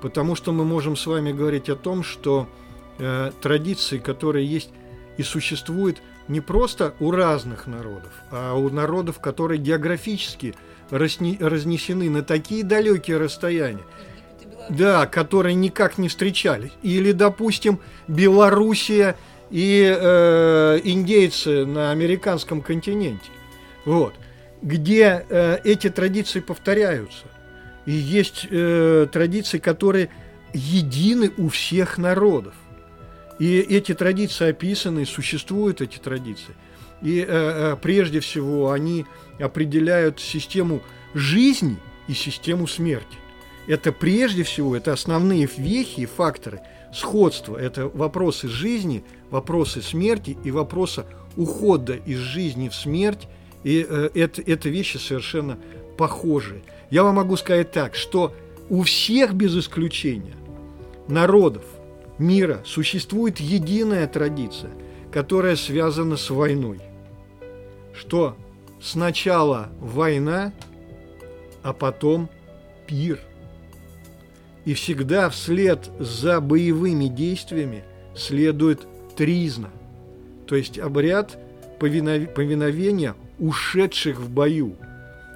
потому 0.01 0.35
что 0.35 0.51
мы 0.51 0.65
можем 0.65 0.95
с 0.95 1.05
вами 1.05 1.31
говорить 1.31 1.69
о 1.69 1.75
том, 1.75 2.03
что 2.03 2.49
э, 2.97 3.31
традиции, 3.41 3.97
которые 3.97 4.45
есть 4.45 4.69
и 5.17 5.23
существуют 5.23 6.01
не 6.27 6.41
просто 6.41 6.93
у 6.99 7.11
разных 7.11 7.67
народов, 7.67 8.11
а 8.31 8.55
у 8.55 8.69
народов, 8.69 9.19
которые 9.19 9.59
географически 9.59 10.55
разнесены 10.89 12.09
на 12.09 12.23
такие 12.23 12.63
далекие 12.63 13.17
расстояния, 13.17 13.83
да, 14.69 15.05
которые 15.05 15.55
никак 15.55 15.97
не 15.97 16.07
встречались. 16.07 16.71
Или, 16.81 17.11
допустим, 17.11 17.79
Белоруссия 18.07 19.15
и 19.49 19.83
э, 19.83 20.79
индейцы 20.83 21.65
на 21.65 21.91
американском 21.91 22.61
континенте. 22.61 23.29
Вот. 23.85 24.13
Где 24.61 25.25
э, 25.29 25.59
эти 25.63 25.89
традиции 25.89 26.39
повторяются. 26.39 27.25
И 27.85 27.91
есть 27.91 28.47
э, 28.49 29.07
традиции, 29.11 29.59
которые 29.59 30.09
едины 30.53 31.31
у 31.37 31.49
всех 31.49 31.97
народов. 31.97 32.53
И 33.39 33.59
эти 33.59 33.93
традиции 33.93 34.49
описаны, 34.49 35.05
существуют 35.05 35.81
эти 35.81 35.97
традиции. 35.97 36.55
И 37.01 37.19
э, 37.19 37.25
э, 37.27 37.77
прежде 37.81 38.21
всего 38.21 38.71
они 38.71 39.05
определяют 39.39 40.19
систему 40.19 40.81
жизни 41.13 41.77
и 42.07 42.13
систему 42.13 42.67
смерти. 42.67 43.17
Это 43.67 43.91
прежде 43.91 44.43
всего, 44.43 44.75
это 44.75 44.91
основные 44.91 45.47
вехи 45.57 46.01
и 46.01 46.05
факторы 46.05 46.61
сходства. 46.93 47.57
Это 47.57 47.87
вопросы 47.87 48.47
жизни, 48.47 49.03
вопросы 49.29 49.81
смерти 49.81 50.37
и 50.43 50.51
вопросы 50.51 51.05
ухода 51.37 51.93
из 51.93 52.17
жизни 52.17 52.69
в 52.69 52.75
смерть. 52.75 53.27
И 53.63 53.85
э, 53.87 54.09
это, 54.13 54.41
это 54.41 54.69
вещи 54.69 54.97
совершенно 54.97 55.57
похожие. 55.97 56.61
Я 56.89 57.03
вам 57.03 57.15
могу 57.15 57.37
сказать 57.37 57.71
так, 57.71 57.95
что 57.95 58.33
у 58.69 58.83
всех 58.83 59.33
без 59.33 59.57
исключения 59.57 60.35
народов 61.07 61.63
мира 62.17 62.61
существует 62.65 63.39
единая 63.39 64.07
традиция, 64.07 64.71
которая 65.11 65.55
связана 65.55 66.17
с 66.17 66.29
войной– 66.29 66.79
что 67.93 68.35
сначала 68.81 69.69
война, 69.79 70.51
а 71.61 71.73
потом 71.73 72.29
пир. 72.87 73.19
И 74.65 74.73
всегда 74.73 75.29
вслед 75.29 75.89
за 75.99 76.39
боевыми 76.39 77.05
действиями 77.05 77.83
следует 78.15 78.87
тризна, 79.15 79.69
то 80.47 80.55
есть 80.55 80.79
обряд 80.79 81.37
повиновения 81.79 83.15
ушедших 83.39 84.19
в 84.19 84.29
бою. 84.29 84.75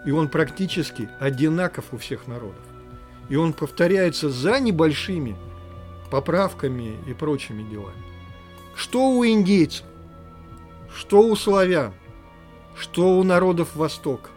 И 0.06 0.12
он 0.12 0.30
практически 0.30 1.10
одинаков 1.20 1.86
у 1.92 1.98
всех 1.98 2.28
народов. 2.28 2.64
И 3.30 3.36
он 3.36 3.52
повторяется 3.52 4.30
за 4.30 4.60
небольшими 4.60 5.36
поправками 6.10 6.96
и 7.08 7.14
прочими 7.14 7.70
делами. 7.70 8.02
Что 8.76 9.10
у 9.10 9.26
индейцев, 9.26 9.86
что 10.90 11.22
у 11.22 11.36
славян– 11.36 11.94
что 12.80 13.18
у 13.18 13.24
народов 13.24 13.76
Востока. 13.76 14.30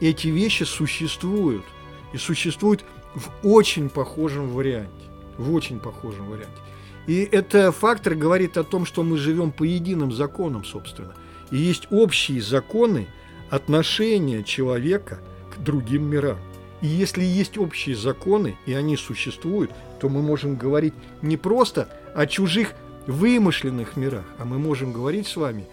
Эти 0.00 0.28
вещи 0.28 0.62
существуют. 0.62 1.64
И 2.12 2.18
существуют 2.18 2.84
в 3.16 3.30
очень 3.42 3.88
похожем 3.88 4.50
варианте. 4.50 4.90
В 5.38 5.52
очень 5.52 5.80
похожем 5.80 6.28
варианте. 6.28 6.60
И 7.06 7.28
это 7.30 7.72
фактор 7.72 8.14
говорит 8.14 8.56
о 8.56 8.64
том, 8.64 8.84
что 8.84 9.02
мы 9.02 9.16
живем 9.16 9.50
по 9.52 9.64
единым 9.64 10.12
законам, 10.12 10.64
собственно. 10.64 11.14
И 11.50 11.56
есть 11.56 11.88
общие 11.90 12.42
законы 12.42 13.08
отношения 13.50 14.42
человека 14.42 15.20
к 15.54 15.58
другим 15.62 16.04
мирам. 16.04 16.38
И 16.82 16.86
если 16.86 17.24
есть 17.24 17.56
общие 17.58 17.96
законы, 17.96 18.56
и 18.66 18.74
они 18.74 18.96
существуют, 18.96 19.70
то 19.98 20.08
мы 20.08 20.20
можем 20.20 20.56
говорить 20.56 20.94
не 21.22 21.36
просто 21.36 21.88
о 22.14 22.26
чужих 22.26 22.74
вымышленных 23.06 23.96
мирах, 23.96 24.26
а 24.38 24.44
мы 24.44 24.58
можем 24.58 24.92
говорить 24.92 25.26
с 25.26 25.36
вами 25.36 25.66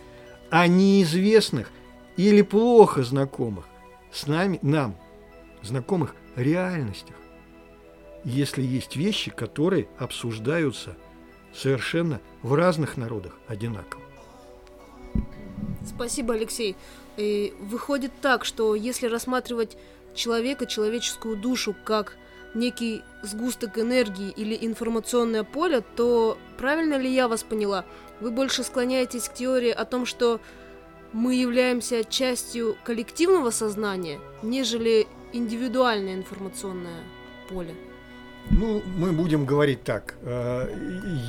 о 0.50 0.68
неизвестных 0.68 1.72
или 2.16 2.42
плохо 2.42 3.04
знакомых 3.04 3.66
с 4.12 4.28
нами, 4.28 4.60
нам, 4.62 4.96
знакомых 5.64 6.16
реальностях. 6.36 7.16
Если 8.26 8.62
есть 8.62 8.96
вещи, 8.96 9.32
которые 9.32 9.88
обсуждаются 9.98 10.96
совершенно 11.54 12.22
в 12.42 12.54
разных 12.54 12.98
народах 12.98 13.34
одинаково. 13.48 14.02
Спасибо, 15.86 16.34
Алексей. 16.34 16.76
И 17.18 17.54
выходит 17.60 18.12
так, 18.22 18.46
что 18.46 18.76
если 18.76 19.08
рассматривать 19.08 19.78
человека, 20.16 20.66
человеческую 20.66 21.38
душу 21.38 21.76
как 21.84 22.18
некий 22.56 23.02
сгусток 23.22 23.78
энергии 23.78 24.30
или 24.30 24.58
информационное 24.62 25.44
поле, 25.44 25.84
то 25.96 26.38
правильно 26.58 26.98
ли 26.98 27.14
я 27.14 27.28
вас 27.28 27.44
поняла? 27.44 27.86
Вы 28.20 28.32
больше 28.32 28.64
склоняетесь 28.64 29.28
к 29.28 29.34
теории 29.34 29.72
о 29.72 29.86
том, 29.86 30.06
что 30.06 30.40
мы 31.12 31.36
являемся 31.36 32.04
частью 32.04 32.78
коллективного 32.84 33.50
сознания, 33.50 34.20
нежели 34.42 35.08
индивидуальное 35.34 36.16
информационное 36.16 37.04
поле? 37.50 37.76
Ну, 38.50 38.84
мы 38.98 39.14
будем 39.14 39.46
говорить 39.46 39.84
так. 39.84 40.16
Э, 40.22 40.68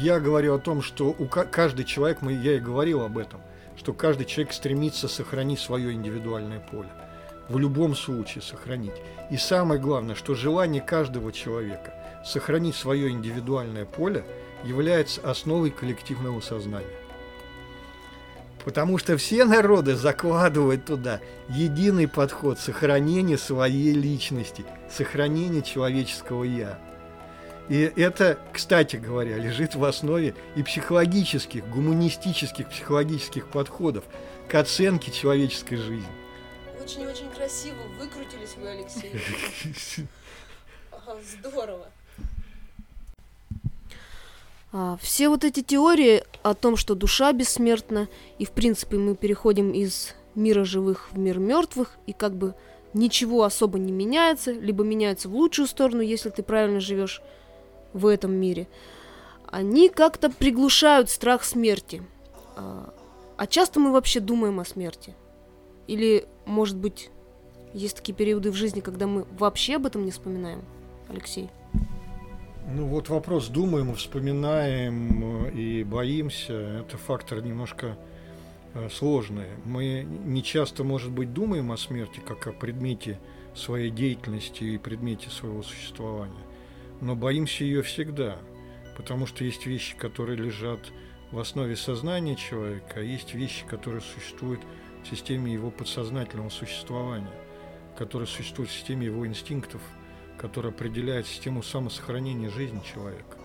я 0.01 0.19
говорю 0.19 0.55
о 0.55 0.59
том, 0.59 0.83
что 0.83 1.15
у 1.17 1.27
каждый 1.27 1.85
человек, 1.85 2.23
мы, 2.23 2.33
я 2.33 2.57
и 2.57 2.61
говорил 2.61 3.03
об 3.03 3.19
этом, 3.19 3.41
что 3.77 3.93
каждый 3.93 4.27
человек 4.27 4.53
стремится 4.53 5.09
сохранить 5.09 5.61
свое 5.61 5.93
индивидуальное 5.93 6.61
поле. 6.61 6.89
В 7.49 7.59
любом 7.59 7.95
случае 7.95 8.43
сохранить. 8.43 8.95
И 9.31 9.37
самое 9.37 9.81
главное, 9.81 10.15
что 10.15 10.35
желание 10.35 10.83
каждого 10.83 11.33
человека 11.33 11.95
сохранить 12.25 12.75
свое 12.75 13.11
индивидуальное 13.11 13.85
поле 13.85 14.25
является 14.65 15.21
основой 15.21 15.71
коллективного 15.71 16.41
сознания. 16.41 16.87
Потому 18.65 18.97
что 18.97 19.19
все 19.19 19.45
народы 19.45 19.95
закладывают 19.95 20.87
туда 20.87 21.21
единый 21.51 22.09
подход 22.09 22.59
сохранения 22.59 23.37
своей 23.37 23.93
личности, 23.93 24.65
сохранения 24.91 25.61
человеческого 25.61 26.45
«я». 26.45 26.79
И 27.69 27.81
это, 27.97 28.39
кстати 28.53 28.97
говоря, 28.97 29.39
лежит 29.39 29.75
в 29.75 29.85
основе 29.85 30.35
и 30.55 30.63
психологических, 30.63 31.67
гуманистических 31.69 32.69
психологических 32.69 33.49
подходов 33.49 34.05
к 34.49 34.55
оценке 34.55 35.11
человеческой 35.11 35.77
жизни. 35.77 36.07
Очень-очень 36.83 37.31
красиво 37.31 37.77
выкрутились 37.99 38.57
вы, 38.61 38.69
Алексей. 38.69 39.13
Здорово. 41.41 41.87
А, 44.73 44.99
все 45.01 45.29
вот 45.29 45.45
эти 45.45 45.63
теории 45.63 46.25
о 46.43 46.53
том, 46.55 46.77
что 46.77 46.95
душа 46.95 47.33
бессмертна, 47.33 48.09
и 48.39 48.45
в 48.45 48.51
принципе 48.51 48.99
мы 48.99 49.17
переходим 49.17 49.71
из 49.71 50.15
мира 50.35 50.65
живых 50.65 51.11
в 51.13 51.19
мир 51.19 51.39
мертвых, 51.39 51.97
и 52.07 52.13
как 52.13 52.35
бы 52.35 52.55
ничего 52.93 53.45
особо 53.45 53.79
не 53.79 53.93
меняется, 53.93 54.53
либо 54.53 54.85
меняется 54.85 55.29
в 55.29 55.35
лучшую 55.35 55.69
сторону, 55.69 56.03
если 56.03 56.29
ты 56.31 56.43
правильно 56.43 56.81
живешь 56.81 57.23
в 57.95 58.07
этом 58.07 58.35
мире, 58.35 58.69
они 59.47 59.89
как-то 59.89 60.29
приглушают 60.29 61.09
страх 61.09 61.45
смерти. 61.45 62.03
А, 62.57 62.93
а 63.39 63.47
часто 63.47 63.81
мы 63.81 63.93
вообще 63.93 64.21
думаем 64.21 64.61
о 64.61 64.65
смерти? 64.67 65.15
Или, 65.87 66.27
может 66.45 66.77
быть, 66.77 67.11
есть 67.73 67.97
такие 67.97 68.15
периоды 68.15 68.51
в 68.51 68.55
жизни, 68.55 68.81
когда 68.81 69.07
мы 69.07 69.27
вообще 69.39 69.77
об 69.77 69.87
этом 69.87 70.05
не 70.05 70.11
вспоминаем, 70.11 70.63
Алексей? 71.09 71.49
Ну 72.67 72.87
вот 72.87 73.09
вопрос, 73.11 73.49
думаем, 73.49 73.95
вспоминаем 73.95 75.47
э, 75.47 75.51
и 75.53 75.85
боимся, 75.85 76.55
это 76.55 76.97
фактор 76.97 77.43
немножко 77.43 77.99
э, 78.73 78.89
сложный. 78.91 79.49
Мы 79.65 80.07
не 80.25 80.43
часто, 80.43 80.83
может 80.83 81.11
быть, 81.11 81.35
думаем 81.35 81.73
о 81.73 81.77
смерти 81.77 82.21
как 82.27 82.47
о 82.47 82.53
предмете 82.53 83.19
своей 83.55 83.91
деятельности 83.91 84.65
и 84.65 84.79
предмете 84.79 85.29
своего 85.29 85.63
существования, 85.63 86.43
но 87.01 87.15
боимся 87.15 87.65
ее 87.65 87.83
всегда, 87.83 88.39
потому 88.97 89.27
что 89.27 89.45
есть 89.45 89.67
вещи, 89.67 89.97
которые 89.97 90.37
лежат 90.37 90.81
в 91.31 91.39
основе 91.39 91.77
сознания 91.77 92.37
человека, 92.37 92.95
а 92.97 93.03
есть 93.03 93.35
вещи, 93.35 93.65
которые 93.67 94.01
существуют 94.01 94.61
в 95.03 95.09
системе 95.09 95.53
его 95.53 95.71
подсознательного 95.71 96.51
существования, 96.51 97.33
которые 97.99 98.29
существуют 98.29 98.71
в 98.71 98.75
системе 98.75 99.07
его 99.07 99.27
инстинктов– 99.27 99.81
который 100.37 100.71
определяет 100.71 101.27
систему 101.27 101.63
самосохранения 101.63 102.51
жизни 102.51 102.81
человека. 102.81 103.39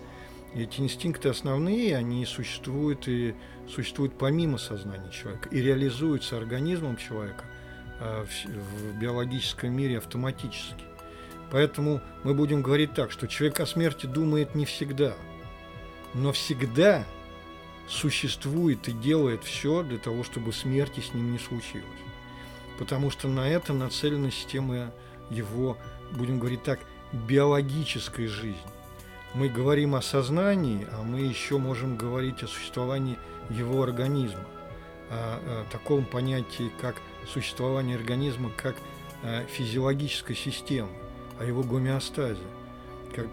И 0.54 0.62
эти 0.62 0.80
инстинкты 0.80 1.28
основные, 1.28 1.96
они 1.96 2.26
существуют 2.26 3.06
и 3.06 3.34
существуют 3.68 4.18
помимо 4.18 4.58
сознания 4.58 5.10
человека 5.10 5.48
и 5.50 5.60
реализуются 5.60 6.36
организмом 6.36 6.96
человека 6.96 7.44
а, 8.00 8.24
в 8.24 8.98
биологическом 8.98 9.72
мире 9.72 9.98
автоматически. 9.98 10.84
Поэтому 11.50 12.00
мы 12.22 12.34
будем 12.34 12.62
говорить 12.62 12.94
так, 12.94 13.10
что 13.10 13.26
человек 13.26 13.60
о 13.60 13.66
смерти 13.66 14.06
думает 14.06 14.54
не 14.54 14.64
всегда, 14.64 15.14
но 16.14 16.32
всегда 16.32 17.04
существует 17.88 18.88
и 18.88 18.92
делает 18.92 19.42
все 19.42 19.82
для 19.82 19.98
того, 19.98 20.22
чтобы 20.22 20.52
смерти 20.52 21.00
с 21.00 21.12
ним 21.12 21.32
не 21.32 21.38
случилось. 21.38 21.84
Потому 22.78 23.10
что 23.10 23.28
на 23.28 23.48
это 23.48 23.72
нацелена 23.72 24.30
система 24.30 24.92
его 25.28 25.76
будем 26.12 26.38
говорить 26.38 26.62
так, 26.62 26.80
биологической 27.12 28.26
жизни. 28.26 28.56
Мы 29.34 29.48
говорим 29.48 29.94
о 29.94 30.02
сознании, 30.02 30.86
а 30.92 31.02
мы 31.02 31.20
еще 31.20 31.58
можем 31.58 31.96
говорить 31.96 32.42
о 32.42 32.48
существовании 32.48 33.18
его 33.48 33.82
организма, 33.82 34.44
о, 35.08 35.64
о 35.68 35.72
таком 35.72 36.04
понятии, 36.04 36.70
как 36.80 36.96
существование 37.32 37.96
организма, 37.96 38.50
как 38.56 38.76
о, 39.22 39.44
физиологической 39.46 40.34
системы, 40.36 40.90
о 41.40 41.44
его 41.44 41.64
гомеостазе, 41.64 42.38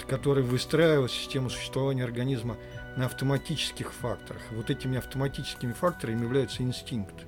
который 0.08 0.44
выстраивает 0.44 1.12
систему 1.12 1.52
существования 1.52 2.04
организма 2.04 2.58
на 2.96 3.06
автоматических 3.06 3.94
факторах. 3.94 4.42
Вот 4.52 4.72
этими 4.72 4.98
автоматическими 4.98 5.74
факторами 5.74 6.24
являются 6.24 6.64
инстинкты. 6.64 7.26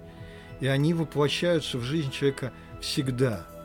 И 0.59 0.65
они 0.65 0.95
воплощаются 0.95 1.77
в 1.77 1.83
жизнь 1.83 2.09
человека 2.09 2.51
всегда– 2.81 3.45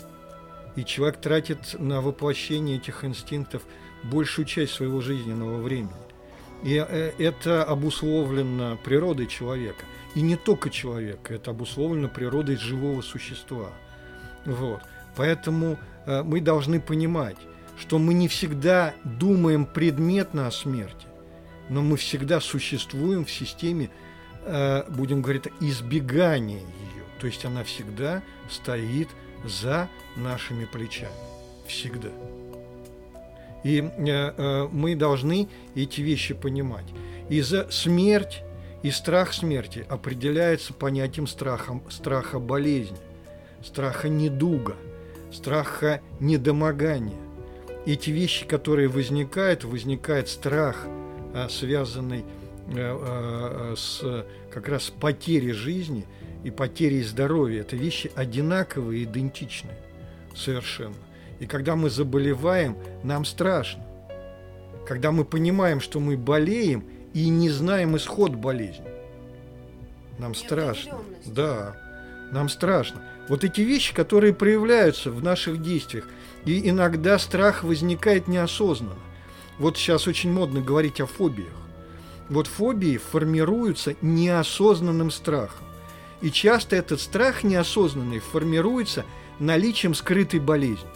и 0.76 0.84
человек 0.84 1.20
тратит 1.20 1.76
на 1.78 2.00
воплощение 2.00 2.76
этих 2.76 3.04
инстинктов 3.04 3.62
большую 4.02 4.44
часть 4.44 4.72
своего 4.72 5.00
жизненного 5.00 5.60
времени. 5.62 5.92
И 6.62 6.74
э, 6.76 7.12
это 7.18 7.62
обусловлено 7.62 8.76
природой 8.84 9.26
человека. 9.26 9.84
И 10.14 10.20
не 10.20 10.36
только 10.36 10.70
человека, 10.70 11.34
это 11.34 11.52
обусловлено 11.52 12.08
природой 12.08 12.56
живого 12.56 13.02
существа. 13.02 13.70
Вот. 14.44 14.80
Поэтому 15.16 15.78
мы 16.06 16.40
должны 16.40 16.80
понимать, 16.80 17.36
что 17.78 17.98
мы 17.98 18.14
не 18.14 18.28
всегда 18.28 18.94
думаем 19.04 19.66
предметно 19.66 20.46
о 20.46 20.50
смерти, 20.50 21.06
но 21.68 21.82
мы 21.82 21.96
всегда 21.96 22.40
существуем 22.40 23.24
в 23.24 23.30
системе, 23.30 23.90
э, 24.44 24.84
будем 24.90 25.22
говорить, 25.22 25.48
избегания 25.60 26.58
ее. 26.60 27.04
То 27.20 27.26
есть 27.26 27.44
она 27.44 27.64
всегда 27.64 28.22
стоит 28.50 29.08
за 29.44 29.88
нашими 30.16 30.66
плечами. 30.66 31.12
Всегда. 31.66 32.10
И 33.64 33.80
э, 33.80 33.90
э, 34.06 34.68
мы 34.70 34.94
должны 34.94 35.48
эти 35.74 36.00
вещи 36.00 36.34
понимать. 36.34 36.86
И 37.28 37.40
за 37.40 37.70
смерть 37.70 38.42
и 38.82 38.90
страх 38.90 39.32
смерти 39.32 39.86
определяется 39.88 40.74
понятием 40.74 41.26
страха, 41.26 41.80
страха 41.88 42.38
болезни, 42.38 42.98
страха 43.62 44.10
недуга, 44.10 44.76
страха 45.34 46.00
недомогания. 46.20 47.18
Эти 47.86 48.10
вещи, 48.10 48.46
которые 48.46 48.88
возникают, 48.88 49.64
возникает 49.64 50.28
страх, 50.28 50.86
э, 51.34 51.48
связанный 51.50 52.24
э, 52.68 52.76
э, 52.76 53.74
с 53.76 54.24
как 54.50 54.68
раз 54.68 54.90
потерей 54.90 55.52
жизни– 55.52 56.06
и 56.44 56.50
потерей 56.50 57.02
здоровья– 57.02 57.60
это 57.62 57.74
вещи 57.74 58.12
одинаковые, 58.14 59.04
идентичные 59.04 59.76
совершенно. 60.36 60.94
И 61.40 61.46
когда 61.46 61.74
мы 61.74 61.90
заболеваем, 61.90 62.76
нам 63.02 63.24
страшно. 63.24 63.82
Когда 64.86 65.10
мы 65.10 65.24
понимаем, 65.24 65.80
что 65.80 65.98
мы 66.00 66.18
болеем 66.18 66.84
и 67.14 67.30
не 67.30 67.48
знаем 67.48 67.96
исход 67.96 68.34
болезни, 68.34 68.84
нам 70.18 70.34
страшно. 70.34 70.98
Да, 71.24 71.76
нам 72.30 72.50
страшно. 72.50 73.02
Вот 73.28 73.42
эти 73.42 73.62
вещи, 73.62 73.94
которые 73.94 74.34
проявляются 74.34 75.10
в 75.10 75.22
наших 75.22 75.62
действиях, 75.62 76.06
и 76.44 76.68
иногда 76.68 77.18
страх 77.18 77.64
возникает 77.64 78.28
неосознанно. 78.28 78.96
Вот 79.58 79.78
сейчас 79.78 80.06
очень 80.06 80.32
модно 80.32 80.60
говорить 80.60 81.00
о 81.00 81.06
фобиях. 81.06 81.52
Вот 82.28 82.46
фобии 82.46 82.98
формируются 82.98 83.94
неосознанным 84.02 85.10
страхом. 85.10 85.66
И 86.20 86.30
часто 86.30 86.76
этот 86.76 87.00
страх 87.00 87.44
неосознанный 87.44 88.18
формируется 88.18 89.04
наличием 89.38 89.94
скрытой 89.94 90.40
болезни. 90.40 90.88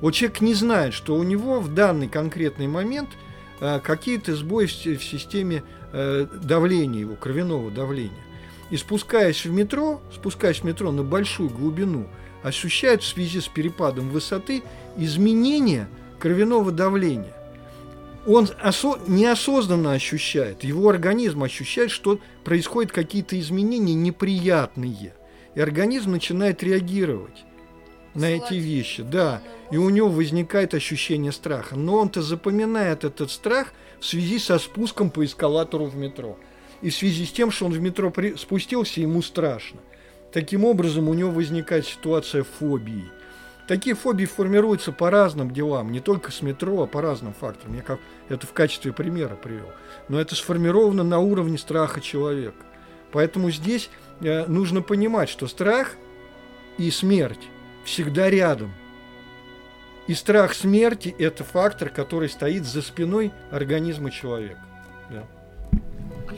Вот 0.00 0.12
человек 0.14 0.40
не 0.40 0.54
знает, 0.54 0.94
что 0.94 1.14
у 1.16 1.22
него 1.22 1.60
в 1.60 1.72
данный 1.72 2.08
конкретный 2.08 2.66
момент 2.66 3.10
э, 3.60 3.80
какие-то 3.80 4.36
сбои 4.36 4.66
в, 4.66 4.72
системе 4.72 5.62
э, 5.92 6.26
давления 6.42 7.00
его, 7.00 7.16
кровяного 7.16 7.70
давления. 7.70 8.12
И 8.74 8.76
спускаясь 8.76 9.44
в 9.44 9.52
метро, 9.52 10.00
спускаясь 10.12 10.62
в 10.62 10.64
метро 10.64 10.90
на 10.90 11.04
большую 11.04 11.48
глубину, 11.48 12.08
ощущает 12.42 13.04
в 13.04 13.06
связи 13.06 13.40
с 13.40 13.46
перепадом 13.46 14.08
высоты 14.08 14.64
изменение 14.96 15.86
кровяного 16.18 16.72
давления 16.72 17.32
он 18.26 18.48
осо- 18.60 19.00
неосознанно 19.06 19.92
ощущает, 19.92 20.64
его 20.64 20.88
организм 20.88 21.44
ощущает, 21.44 21.92
что 21.92 22.18
происходят 22.42 22.90
какие-то 22.90 23.38
изменения 23.38 23.94
неприятные. 23.94 25.14
И 25.54 25.60
организм 25.60 26.10
начинает 26.10 26.64
реагировать 26.64 27.44
на 28.14 28.24
эти 28.24 28.54
вещи, 28.54 29.04
да. 29.04 29.40
И 29.70 29.76
у 29.76 29.88
него 29.88 30.08
возникает 30.08 30.74
ощущение 30.74 31.30
страха. 31.30 31.76
Но 31.76 31.98
он-то 31.98 32.22
запоминает 32.22 33.04
этот 33.04 33.30
страх 33.30 33.72
в 34.00 34.04
связи 34.04 34.40
со 34.40 34.58
спуском 34.58 35.10
по 35.10 35.24
эскалатору 35.24 35.84
в 35.84 35.94
метро. 35.94 36.36
И 36.84 36.90
в 36.90 36.94
связи 36.94 37.24
с 37.24 37.32
тем, 37.32 37.50
что 37.50 37.64
он 37.64 37.72
в 37.72 37.80
метро 37.80 38.10
при... 38.10 38.34
спустился, 38.34 39.00
ему 39.00 39.22
страшно. 39.22 39.80
Таким 40.34 40.66
образом, 40.66 41.08
у 41.08 41.14
него 41.14 41.30
возникает 41.30 41.86
ситуация 41.86 42.44
фобии. 42.44 43.10
такие 43.66 43.96
фобии 43.96 44.26
формируются 44.26 44.92
по 44.92 45.10
разным 45.10 45.50
делам, 45.50 45.90
не 45.92 46.00
только 46.00 46.30
с 46.30 46.42
метро, 46.42 46.82
а 46.82 46.86
по 46.86 47.00
разным 47.00 47.32
факторам. 47.32 47.74
Я 47.74 47.80
как 47.80 48.00
это 48.28 48.46
в 48.46 48.52
качестве 48.52 48.92
примера 48.92 49.34
привел. 49.34 49.70
Но 50.10 50.20
это 50.20 50.34
сформировано 50.34 51.04
на 51.04 51.20
уровне 51.20 51.56
страха 51.56 52.02
человека. 52.02 52.66
Поэтому 53.12 53.50
здесь 53.50 53.88
э, 54.20 54.44
нужно 54.44 54.82
понимать, 54.82 55.30
что 55.30 55.46
страх 55.46 55.96
и 56.76 56.90
смерть 56.90 57.48
всегда 57.86 58.28
рядом. 58.28 58.74
И 60.06 60.12
страх 60.12 60.52
смерти– 60.52 61.16
это 61.18 61.44
фактор, 61.44 61.88
который 61.88 62.28
стоит 62.28 62.66
за 62.66 62.82
спиной 62.82 63.32
организма 63.50 64.10
человека. 64.10 64.60
Да. 65.08 65.26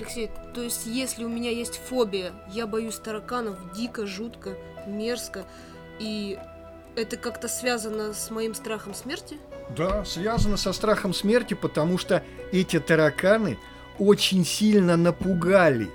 Алексей, 0.07 0.31
то 0.55 0.63
есть 0.63 0.87
если 0.87 1.25
у 1.25 1.29
меня 1.29 1.51
есть 1.51 1.81
фобия, 1.89 2.33
я 2.53 2.69
боюсь 2.69 2.97
тараканов 2.97 3.57
дико, 3.73 4.07
жутко, 4.07 4.55
мерзко, 4.87 5.45
и 5.99 6.39
это 6.95 7.17
как-то 7.17 7.49
связано 7.49 8.15
с 8.15 8.31
моим 8.31 8.55
страхом 8.55 8.95
смерти? 8.95 9.37
Да, 9.77 10.05
связано 10.05 10.57
со 10.57 10.73
страхом 10.73 11.13
смерти, 11.13 11.55
потому 11.55 11.99
что 11.99 12.23
эти 12.53 12.79
тараканы 12.79 13.59
очень 13.99 14.45
сильно 14.45 14.97
напугали. 14.97 15.91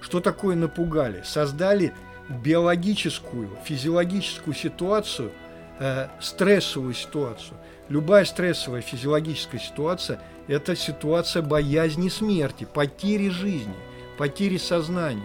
Что 0.00 0.20
такое 0.20 0.56
напугали? 0.56 1.22
Создали 1.22 1.92
биологическую, 2.30 3.50
физиологическую 3.64 4.54
ситуацию, 4.54 5.30
э, 5.78 6.08
стрессовую 6.20 6.94
ситуацию. 6.94 7.56
Любая 7.88 8.24
стрессовая 8.24 8.82
физиологическая 8.82 9.60
ситуация– 9.60 10.20
это 10.48 10.76
ситуация 10.76 11.42
боязни 11.42 12.08
смерти, 12.08 12.66
потери 12.72 13.28
жизни, 13.28 13.74
потери 14.18 14.56
сознания. 14.58 15.22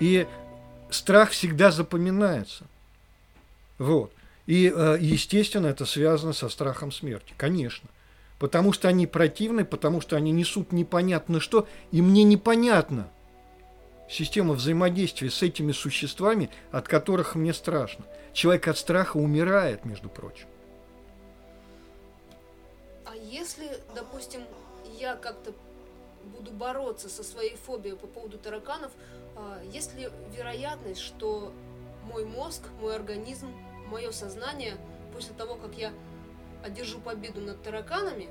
И 0.00 0.26
страх 0.90 1.30
всегда 1.30 1.70
запоминается. 1.70 2.64
Вот. 3.78 4.12
И, 4.46 4.72
э, 4.74 4.96
естественно, 5.00 5.66
это 5.66 5.86
связано 5.86 6.32
со 6.32 6.48
страхом 6.48 6.92
смерти, 6.92 7.32
конечно. 7.36 7.88
Потому 8.38 8.72
что 8.72 8.88
они 8.88 9.06
противны, 9.06 9.64
потому 9.64 10.00
что 10.00 10.16
они 10.16 10.32
несут 10.32 10.72
непонятно 10.72 11.38
что, 11.40 11.68
и 11.92 12.02
мне 12.02 12.24
непонятно 12.24 13.08
система 14.10 14.54
взаимодействия 14.54 15.30
с 15.30 15.42
этими 15.42 15.72
существами, 15.72 16.50
от 16.70 16.88
которых 16.88 17.34
мне 17.34 17.54
страшно. 17.54 18.04
Человек 18.32 18.68
от 18.68 18.78
страха 18.78 19.18
умирает, 19.18 19.84
между 19.84 20.08
прочим. 20.08 20.46
А 23.04 23.14
если, 23.14 23.68
допустим, 23.94 24.42
я 24.98 25.16
как-то 25.16 25.52
буду 26.24 26.50
бороться 26.50 27.08
со 27.08 27.22
своей 27.22 27.56
фобией 27.56 27.96
по 27.96 28.06
поводу 28.06 28.38
тараканов, 28.38 28.90
а, 29.36 29.62
есть 29.64 29.94
ли 29.96 30.08
вероятность, 30.36 31.00
что 31.00 31.52
мой 32.04 32.24
мозг, 32.24 32.62
мой 32.80 32.94
организм, 32.94 33.48
мое 33.88 34.12
сознание 34.12 34.76
после 35.12 35.34
того, 35.34 35.56
как 35.56 35.74
я 35.74 35.92
одержу 36.64 37.00
победу 37.00 37.40
над 37.40 37.62
тараканами, 37.62 38.28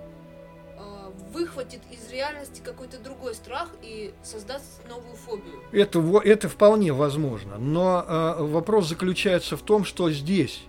выхватит 1.34 1.82
из 1.91 2.12
реальности 2.12 2.62
какой-то 2.63 3.00
другой 3.00 3.36
страх 3.36 3.69
и 3.82 4.13
создаст 4.24 4.82
новую 4.88 5.15
фобию. 5.15 5.62
Это, 5.71 6.00
это 6.24 6.50
вполне 6.50 6.93
возможно. 6.93 7.58
Но 7.58 8.06
э, 8.08 8.43
вопрос 8.43 8.89
заключается 8.89 9.58
в 9.58 9.62
том, 9.62 9.86
что 9.86 10.10
здесь 10.12 10.63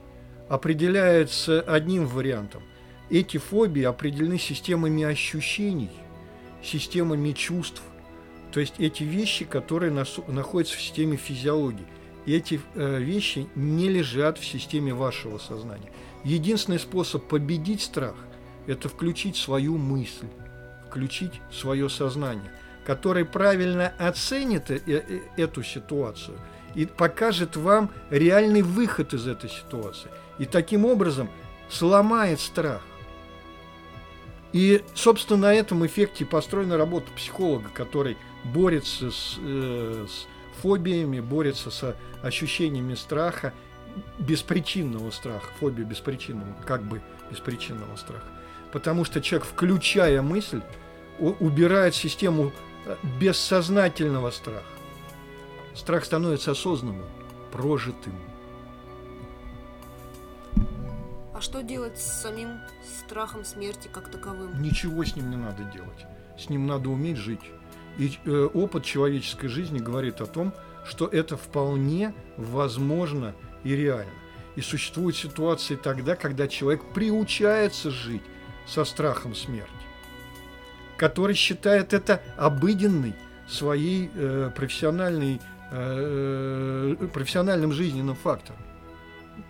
определяется 0.49 1.61
одним 1.61 2.07
вариантом. 2.07 2.63
Эти 3.11 3.37
фобии 3.37 3.83
определены 3.83 4.39
системами 4.39 5.05
ощущений, 5.05 5.91
системами 6.63 7.33
чувств. 7.33 7.83
То 8.53 8.61
есть 8.61 8.75
эти 8.79 9.03
вещи, 9.03 9.45
которые 9.45 9.93
нас, 9.93 10.17
находятся 10.29 10.77
в 10.77 10.81
системе 10.81 11.17
физиологии. 11.17 11.87
Эти 12.27 12.61
э, 12.75 12.99
вещи 12.99 13.49
не 13.55 13.89
лежат 13.89 14.39
в 14.39 14.45
системе 14.45 14.95
вашего 14.95 15.39
сознания. 15.39 15.91
Единственный 16.25 16.79
способ 16.79 17.27
победить 17.27 17.83
страх– 17.83 18.15
это 18.67 18.89
включить 18.89 19.37
свою 19.37 19.77
мысль, 19.79 20.29
включить 20.89 21.41
свое 21.51 21.89
сознание, 21.89 22.51
которое 22.85 23.25
правильно 23.25 23.93
оценит 23.99 24.71
э, 24.71 24.81
э, 24.87 25.21
эту 25.37 25.63
ситуацию 25.63 26.39
и 26.75 26.87
покажет 26.87 27.57
вам 27.57 27.91
реальный 28.11 28.63
выход 28.63 29.15
из 29.15 29.27
этой 29.27 29.51
ситуации. 29.51 30.11
И 30.39 30.47
таким 30.47 30.85
образом 30.85 31.29
сломает 31.69 32.41
страх. 32.41 32.83
И, 34.53 34.83
собственно, 34.95 35.49
на 35.49 35.55
этом 35.55 35.85
эффекте 35.87 36.27
построена 36.27 36.77
работа 36.77 37.11
психолога, 37.13 37.71
который 37.73 38.17
борется 38.45 39.11
с, 39.11 39.37
э, 39.39 40.07
с 40.09 40.27
фобиями, 40.61 41.21
борется 41.21 41.71
с 41.71 41.97
ощущениями 42.23 42.95
страха, 42.95 43.53
беспричинного 44.19 45.11
страха, 45.11 45.47
фобия 45.59 45.85
беспричинного, 45.85 46.55
как 46.67 46.83
бы 46.83 47.01
беспричинного 47.31 47.97
страха. 47.97 48.27
Потому 48.73 49.05
что 49.05 49.21
человек, 49.21 49.47
включая 49.47 50.23
мысль, 50.23 50.63
убирает 51.19 51.95
систему 51.95 52.53
э, 52.87 52.97
бессознательного 53.21 54.31
страха. 54.31 54.65
Страх 55.75 56.05
становится 56.05 56.53
осознанным, 56.53 57.05
прожитым. 57.53 58.15
А 61.35 61.41
что 61.41 61.63
делать 61.63 61.99
с 61.99 62.23
самим 62.23 62.61
страхом 63.07 63.45
смерти 63.45 63.89
как 63.93 64.11
таковым? 64.11 64.61
Ничего 64.61 65.05
с 65.05 65.17
ним 65.17 65.31
не 65.31 65.37
надо 65.37 65.65
делать. 65.65 66.07
С 66.39 66.49
ним 66.49 66.67
надо 66.67 66.89
уметь 66.89 67.19
жить. 67.19 67.41
И 67.99 68.19
э, 68.25 68.49
опыт 68.55 68.85
человеческой 68.85 69.49
жизни 69.49 69.79
говорит 69.79 70.21
о 70.21 70.27
том, 70.27 70.55
что 70.85 71.07
это 71.07 71.37
вполне 71.37 72.15
возможно 72.37 73.35
и 73.65 73.77
реально. 73.77 74.13
И 74.57 74.61
существуют 74.61 75.17
ситуации 75.17 75.77
тогда, 75.77 76.17
когда 76.17 76.49
человек 76.49 76.83
приучается 76.95 77.91
жить 77.91 78.23
со 78.67 78.85
страхом 78.85 79.35
смерти, 79.35 79.71
который 80.97 81.35
считает 81.35 81.93
это 81.93 82.23
обыденной 82.37 83.15
своей 83.49 84.11
э, 84.15 84.51
профессиональной, 84.55 85.41
э, 85.71 86.97
профессиональным 87.13 87.73
жизненным 87.73 88.17
фактором. 88.17 88.61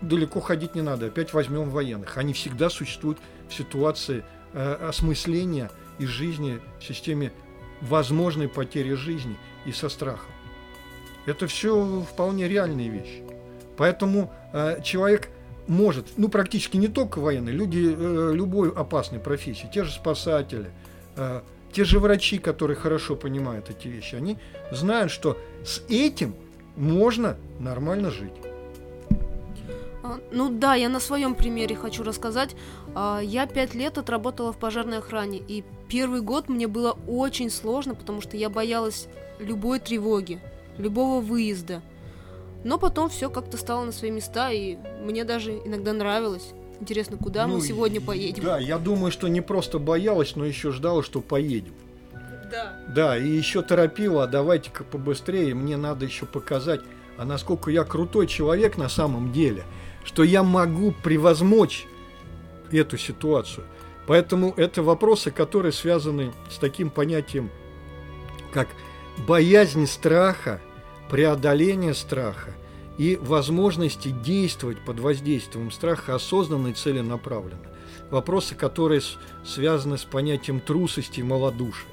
Далеко 0.00 0.40
ходить 0.40 0.74
не 0.74 0.82
надо, 0.82 1.06
опять 1.06 1.32
возьмем 1.32 1.70
военных. 1.70 2.16
Они 2.18 2.32
всегда 2.32 2.70
существуют 2.70 3.18
в 3.48 3.54
ситуации 3.54 4.24
э, 4.52 4.88
осмысления 4.88 5.70
и 5.98 6.06
жизни 6.06 6.60
в 6.80 6.84
системе 6.84 7.32
возможной 7.80 8.48
потери 8.48 8.94
жизни 8.94 9.36
и 9.66 9.72
со 9.72 9.88
страхом. 9.88 10.30
Это 11.26 11.46
все 11.46 12.00
вполне 12.00 12.48
реальные 12.48 12.88
вещи. 12.88 13.22
Поэтому 13.76 14.32
э, 14.52 14.80
человек 14.82 15.28
может, 15.66 16.06
ну 16.16 16.28
практически 16.28 16.76
не 16.76 16.88
только 16.88 17.18
военные, 17.18 17.54
люди 17.54 17.94
э, 17.96 18.32
любой 18.34 18.70
опасной 18.70 19.20
профессии, 19.20 19.68
те 19.72 19.84
же 19.84 19.92
спасатели, 19.92 20.70
э, 21.16 21.40
те 21.72 21.84
же 21.84 21.98
врачи, 21.98 22.38
которые 22.38 22.76
хорошо 22.76 23.16
понимают 23.16 23.70
эти 23.70 23.88
вещи, 23.88 24.14
они 24.14 24.38
знают, 24.70 25.10
что 25.10 25.38
с 25.64 25.82
этим 25.88 26.34
можно 26.76 27.36
нормально 27.58 28.10
жить. 28.10 28.32
А, 30.02 30.18
ну 30.32 30.50
да, 30.50 30.74
я 30.74 30.88
на 30.88 31.00
своем 31.00 31.34
примере 31.34 31.76
хочу 31.76 32.02
рассказать. 32.02 32.56
А, 32.94 33.20
я 33.20 33.46
пять 33.46 33.74
лет 33.74 33.98
отработала 33.98 34.52
в 34.52 34.58
пожарной 34.58 34.98
охране, 34.98 35.38
и 35.38 35.64
первый 35.88 36.20
год 36.20 36.48
мне 36.48 36.66
было 36.66 36.96
очень 37.06 37.50
сложно, 37.50 37.94
потому 37.94 38.20
что 38.20 38.36
я 38.36 38.50
боялась 38.50 39.08
любой 39.38 39.78
тревоги, 39.78 40.40
любого 40.76 41.20
выезда. 41.20 41.82
Но 42.64 42.78
потом 42.78 43.08
все 43.08 43.28
как-то 43.30 43.56
стало 43.56 43.84
на 43.84 43.92
свои 43.92 44.10
места, 44.10 44.50
и 44.50 44.76
мне 45.00 45.24
даже 45.24 45.52
иногда 45.64 45.92
нравилось. 45.92 46.52
Интересно, 46.80 47.16
куда 47.16 47.46
ну, 47.46 47.56
мы 47.56 47.60
сегодня 47.60 48.00
поедем? 48.00 48.44
Да, 48.44 48.58
я 48.58 48.78
думаю, 48.78 49.12
что 49.12 49.28
не 49.28 49.40
просто 49.40 49.78
боялась, 49.78 50.36
но 50.36 50.44
еще 50.44 50.72
ждала, 50.72 51.02
что 51.02 51.20
поедем. 51.20 51.74
Да. 52.50 52.76
Да, 52.88 53.16
и 53.16 53.28
еще 53.28 53.62
торопила, 53.62 54.24
а 54.24 54.26
давайте-ка 54.26 54.84
побыстрее, 54.84 55.54
мне 55.54 55.76
надо 55.76 56.04
еще 56.04 56.26
показать, 56.26 56.80
а 57.16 57.24
насколько 57.24 57.70
я 57.70 57.84
крутой 57.84 58.26
человек 58.26 58.76
на 58.76 58.88
самом 58.88 59.32
деле– 59.32 59.64
что 60.04 60.24
я 60.24 60.42
могу 60.42 60.92
превозмочь 60.92 61.86
эту 62.70 62.98
ситуацию. 62.98 63.66
Поэтому 64.06 64.52
это 64.56 64.82
вопросы, 64.82 65.30
которые 65.30 65.72
связаны 65.72 66.32
с 66.50 66.58
таким 66.58 66.90
понятием, 66.90 67.50
как 68.52 68.68
боязнь 69.26 69.86
страха, 69.86 70.60
преодоление 71.12 71.92
страха 71.92 72.54
и 72.96 73.16
возможности 73.16 74.08
действовать 74.08 74.82
под 74.82 74.98
воздействием 74.98 75.70
страха 75.70 76.14
осознанно 76.14 76.68
и 76.68 76.72
целенаправленно. 76.72 77.68
Вопросы, 78.10 78.54
которые 78.54 79.02
связаны 79.44 79.98
с 79.98 80.04
понятием 80.04 80.58
трусости 80.58 81.20
и 81.20 81.22
малодушия. 81.22 81.90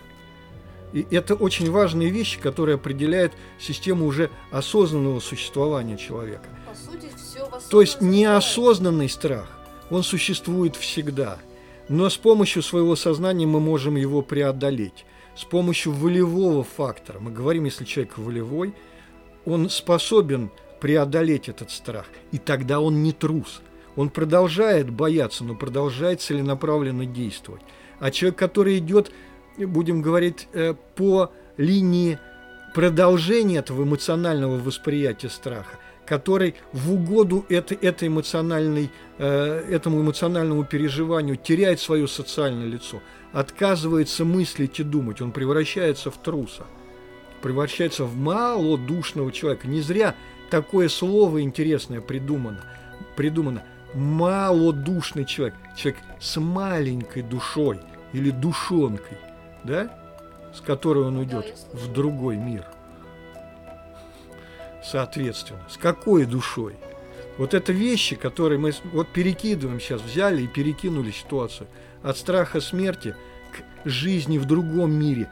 И 0.93 1.05
это 1.11 1.35
очень 1.35 1.69
важные 1.69 2.09
вещи, 2.09 2.39
которые 2.39 2.75
определяют 2.75 3.33
систему 3.59 4.05
уже 4.05 4.31
осознанного 4.51 5.19
существования 5.19 5.97
человека. 5.97 6.47
По 6.65 6.73
сути, 6.73 7.11
то 7.69 7.81
есть 7.81 7.99
неосознанный 7.99 9.09
страх, 9.09 9.49
он 9.89 10.03
существует 10.03 10.77
всегда. 10.77 11.39
Но 11.89 12.09
с 12.09 12.15
помощью 12.15 12.63
своего 12.63 12.95
сознания 12.95 13.45
мы 13.45 13.59
можем 13.59 13.97
его 13.97 14.21
преодолеть. 14.21 15.05
С 15.35 15.43
помощью 15.43 15.91
волевого 15.91 16.63
фактора. 16.63 17.19
Мы 17.19 17.31
говорим, 17.31 17.65
если 17.65 17.83
человек 17.83 18.17
волевой, 18.17 18.73
он 19.45 19.69
способен 19.69 20.51
преодолеть 20.79 21.49
этот 21.49 21.71
страх. 21.71 22.05
И 22.31 22.37
тогда 22.37 22.79
он 22.79 23.03
не 23.03 23.11
трус. 23.11 23.61
Он 23.95 24.09
продолжает 24.09 24.89
бояться, 24.89 25.43
но 25.43 25.55
продолжает 25.55 26.21
целенаправленно 26.21 27.05
действовать. 27.05 27.61
А 27.99 28.11
человек, 28.11 28.39
который 28.39 28.77
идет, 28.77 29.11
будем 29.57 30.01
говорить, 30.01 30.47
э, 30.53 30.73
по 30.95 31.31
линии 31.57 32.17
продолжения 32.73 33.57
этого 33.57 33.83
эмоционального 33.83 34.57
восприятия 34.57 35.29
страха, 35.29 35.77
который 36.05 36.55
в 36.71 36.93
угоду 36.93 37.45
это, 37.49 37.75
это 37.75 38.07
эмоциональной, 38.07 38.89
э, 39.17 39.65
этому 39.69 40.01
эмоциональному 40.01 40.63
переживанию 40.63 41.35
теряет 41.35 41.79
свое 41.79 42.07
социальное 42.07 42.67
лицо, 42.67 43.01
отказывается 43.33 44.23
мыслить 44.23 44.79
и 44.79 44.83
думать, 44.83 45.21
он 45.21 45.31
превращается 45.31 46.09
в 46.09 46.17
труса, 46.17 46.65
превращается 47.41 48.05
в 48.05 48.15
малодушного 48.15 49.31
человека. 49.31 49.67
Не 49.67 49.81
зря 49.81 50.15
такое 50.49 50.89
слово 50.89 51.41
интересное 51.41 52.01
придумано. 52.01 52.63
придумано. 53.15 53.63
Малодушный 53.93 55.25
человек, 55.25 55.55
человек 55.75 55.99
с 56.19 56.39
маленькой 56.39 57.23
душой 57.23 57.79
или 58.13 58.29
душонкой, 58.29 59.17
да, 59.63 59.89
с 60.53 60.61
которой 60.61 61.05
он 61.05 61.17
уйдет 61.17 61.55
в 61.73 61.91
другой 61.91 62.37
мир– 62.37 62.65
соответственно. 64.83 65.61
С 65.69 65.77
какой 65.77 66.25
душой? 66.25 66.75
Вот 67.37 67.53
это 67.53 67.71
вещи, 67.71 68.15
которые 68.15 68.59
мы 68.59 68.73
вот 68.91 69.07
перекидываем 69.09 69.79
сейчас, 69.79 70.01
взяли 70.01 70.43
и 70.43 70.47
перекинули 70.47 71.11
ситуацию 71.11 71.67
от 72.03 72.17
страха 72.17 72.59
смерти 72.59 73.15
к 73.53 73.87
жизни 73.87 74.37
в 74.37 74.45
другом 74.45 74.91
мире, 74.91 75.29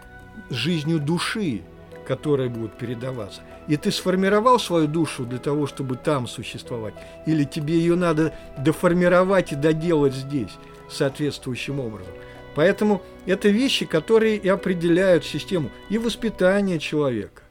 жизнью 0.50 1.00
души, 1.00 1.64
которая 2.08 2.48
будет 2.48 2.78
передаваться. 2.78 3.42
И 3.68 3.76
ты 3.76 3.92
сформировал 3.92 4.60
свою 4.60 4.88
душу 4.88 5.26
для 5.26 5.40
того, 5.40 5.68
чтобы 5.68 5.98
там 5.98 6.26
существовать, 6.26 6.94
или 7.26 7.44
тебе 7.44 7.78
ее 7.78 7.96
надо 7.96 8.34
доформировать 8.58 9.52
и 9.52 9.56
доделать 9.56 10.14
здесь 10.14 10.52
соответствующим 10.90 11.82
образом. 11.82 12.14
Поэтому 12.56 13.02
это 13.26 13.50
вещи, 13.50 13.86
которые 13.86 14.38
и 14.38 14.48
определяют 14.48 15.26
систему 15.26 15.70
и 15.90 15.98
воспитания 15.98 16.80
человека, 16.80 17.44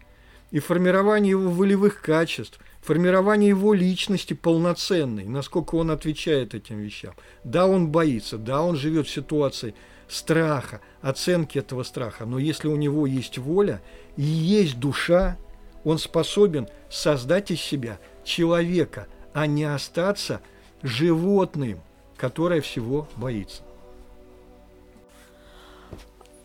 и 0.51 0.59
формирование 0.59 1.31
его 1.31 1.51
волевых 1.51 2.01
качеств, 2.01 2.59
формирование 2.81 3.51
его 3.51 3.75
личности 3.75 4.33
полноценной, 4.33 5.27
насколько 5.27 5.75
он 5.75 5.90
отвечает 5.90 6.55
этим 6.55 6.79
вещам. 6.79 7.12
Да, 7.45 7.66
он 7.66 7.88
боится, 7.88 8.38
да, 8.38 8.62
он 8.62 8.77
живет 8.77 9.07
в 9.07 9.11
ситуации 9.11 9.75
страха, 10.09 10.81
оценки 11.03 11.59
этого 11.59 11.83
страха, 11.83 12.27
но 12.27 12.38
если 12.38 12.69
у 12.69 12.77
него 12.77 13.07
есть 13.07 13.38
воля 13.38 13.81
и 14.16 14.23
есть 14.23 14.79
душа, 14.79 15.37
он 15.85 15.99
способен 15.99 16.69
создать 16.90 17.51
из 17.51 17.61
себя 17.61 17.99
человека, 18.25 19.07
а 19.33 19.47
не 19.47 19.64
остаться 19.64 20.40
животным, 20.83 21.81
которое 22.16 22.61
всего 22.61 23.09
боится. 23.16 23.62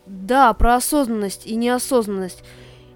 Да, 0.06 0.52
про 0.52 0.76
осознанность 0.76 1.46
и 1.46 1.54
неосознанность. 1.54 2.42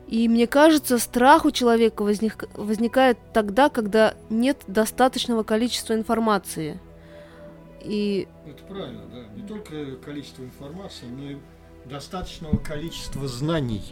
И 0.08 0.28
мне 0.28 0.46
кажется, 0.46 0.98
страх 0.98 1.44
у 1.44 1.50
человека 1.50 2.02
возник, 2.02 2.48
возникает 2.54 3.18
тогда, 3.32 3.68
когда 3.68 4.14
нет 4.30 4.58
достаточного 4.66 5.42
количества 5.42 5.94
информации. 5.94 6.78
И... 7.86 8.28
Это 8.46 8.64
правильно, 8.64 9.02
да. 9.06 9.40
Не 9.40 9.46
только 9.46 9.96
количество 9.96 10.42
информации, 10.42 11.06
но 11.06 11.30
и 11.30 11.36
достаточного 11.84 12.56
количества 12.56 13.28
знаний, 13.28 13.82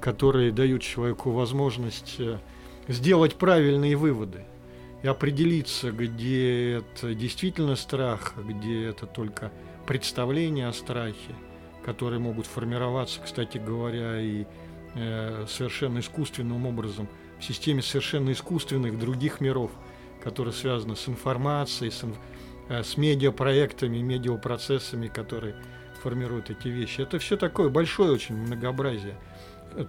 которые 0.00 0.52
дают 0.52 0.82
человеку 0.82 1.30
возможность 1.30 2.16
э, 2.18 2.38
сделать 2.88 3.34
правильные 3.34 3.96
выводы 3.96 4.44
и 5.02 5.06
определиться, 5.06 5.92
где 5.92 6.78
это 6.78 7.14
действительно 7.14 7.76
страх, 7.76 8.34
где 8.38 8.84
это 8.86 9.06
только 9.06 9.52
представление 9.86 10.68
о 10.68 10.72
страхе, 10.72 11.34
которые 11.84 12.18
могут 12.18 12.46
формироваться, 12.46 13.20
кстати 13.22 13.58
говоря, 13.58 14.20
и 14.20 14.46
Э, 14.96 15.46
совершенно 15.48 15.98
искусственным 15.98 16.66
образом, 16.66 17.08
в 17.40 17.44
системе 17.44 17.82
совершенно 17.82 18.30
искусственных 18.30 18.96
других 18.96 19.40
миров, 19.40 19.72
которые 20.22 20.54
связаны 20.54 20.94
с 20.94 21.08
информацией, 21.08 21.90
с, 21.90 22.04
э, 22.04 22.08
с 22.68 22.96
медиапроектами, 22.96 23.98
медиапроцессами, 23.98 25.08
которые 25.08 25.54
формируют 26.02 26.50
эти 26.50 26.68
вещи. 26.68 27.02
Это 27.02 27.18
все 27.18 27.36
такое 27.36 27.68
большое 27.68 28.12
очень 28.12 28.36
многообразие. 28.36 29.16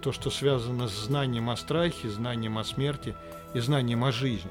То, 0.02 0.12
что 0.12 0.30
связано 0.30 0.88
с 0.88 1.04
знанием 1.06 1.48
о 1.48 1.56
страхе, 1.56 2.08
знанием 2.08 2.58
о 2.58 2.64
смерти 2.64 3.14
и 3.54 3.60
знанием 3.60 4.04
о 4.04 4.12
жизни. 4.12 4.50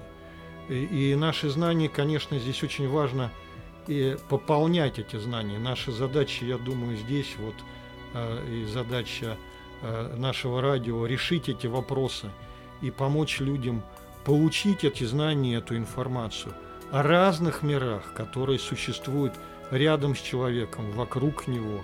И, 0.70 1.12
и 1.12 1.16
наши 1.16 1.50
знания, 1.50 1.90
конечно, 1.90 2.40
здесь 2.40 2.64
очень 2.64 2.88
важно 2.88 3.32
и 3.88 4.18
пополнять 4.30 4.98
эти 4.98 5.18
знания. 5.18 5.60
Наша 5.60 5.92
задача, 5.92 6.46
я 6.46 6.58
думаю, 6.58 6.98
здесь 6.98 7.36
вот 7.38 7.56
э, 8.14 8.62
и 8.62 8.66
задача 8.66 9.38
Э, 9.88 10.16
нашего 10.18 10.62
радио 10.62 11.06
решить 11.06 11.48
эти 11.48 11.68
вопросы 11.68 12.32
и 12.82 12.90
помочь 12.90 13.40
людям 13.40 13.84
получить 14.24 14.84
эти 14.84 15.04
знания, 15.04 15.58
эту 15.58 15.78
информацию 15.78 16.56
о 16.96 17.04
разных 17.04 17.62
мирах, 17.62 18.14
которые 18.14 18.58
существуют 18.58 19.34
рядом 19.72 20.16
с 20.16 20.20
человеком, 20.20 20.92
вокруг 20.92 21.48
него. 21.48 21.82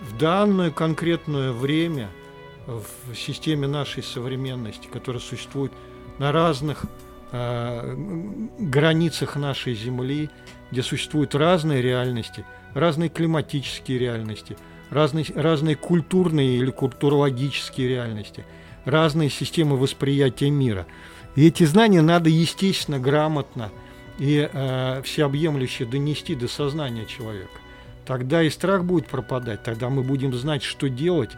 В 0.00 0.18
данное 0.18 0.70
конкретное 0.70 1.52
время 1.52 2.08
в 2.66 3.14
системе 3.14 3.66
нашей 3.66 4.02
современности, 4.02 4.88
которая 4.92 5.20
существует 5.20 5.72
на 6.18 6.32
разных 6.32 6.84
э, 7.32 7.94
границах 8.58 9.36
нашей 9.36 9.74
Земли, 9.74 10.30
где 10.70 10.82
существуют 10.82 11.34
разные 11.34 11.80
реальности, 11.80 12.44
разные 12.74 13.08
климатические 13.08 13.98
реальности– 13.98 14.56
разные, 14.90 15.26
разные 15.34 15.76
культурные 15.76 16.56
или 16.56 16.70
культурологические 16.70 17.88
реальности, 17.88 18.44
разные 18.84 19.30
системы 19.30 19.76
восприятия 19.76 20.50
мира. 20.50 20.86
И 21.36 21.46
эти 21.46 21.64
знания 21.64 22.02
надо, 22.02 22.28
естественно, 22.28 22.98
грамотно 22.98 23.70
и 24.20 24.48
э, 24.52 25.02
всеобъемлюще 25.02 25.84
донести 25.84 26.36
до 26.36 26.46
сознания 26.46 27.06
человека. 27.06 27.58
Тогда 28.06 28.44
и 28.44 28.50
страх 28.50 28.84
будет 28.84 29.06
пропадать, 29.06 29.64
тогда 29.64 29.90
мы 29.90 30.04
будем 30.04 30.32
знать, 30.34 30.62
что 30.62 30.88
делать, 30.88 31.30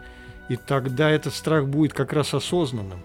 и 0.49 0.55
тогда 0.55 1.09
этот 1.09 1.33
страх 1.33 1.67
будет 1.67 1.93
как 1.93 2.13
раз 2.13 2.35
осознанным. 2.35 2.99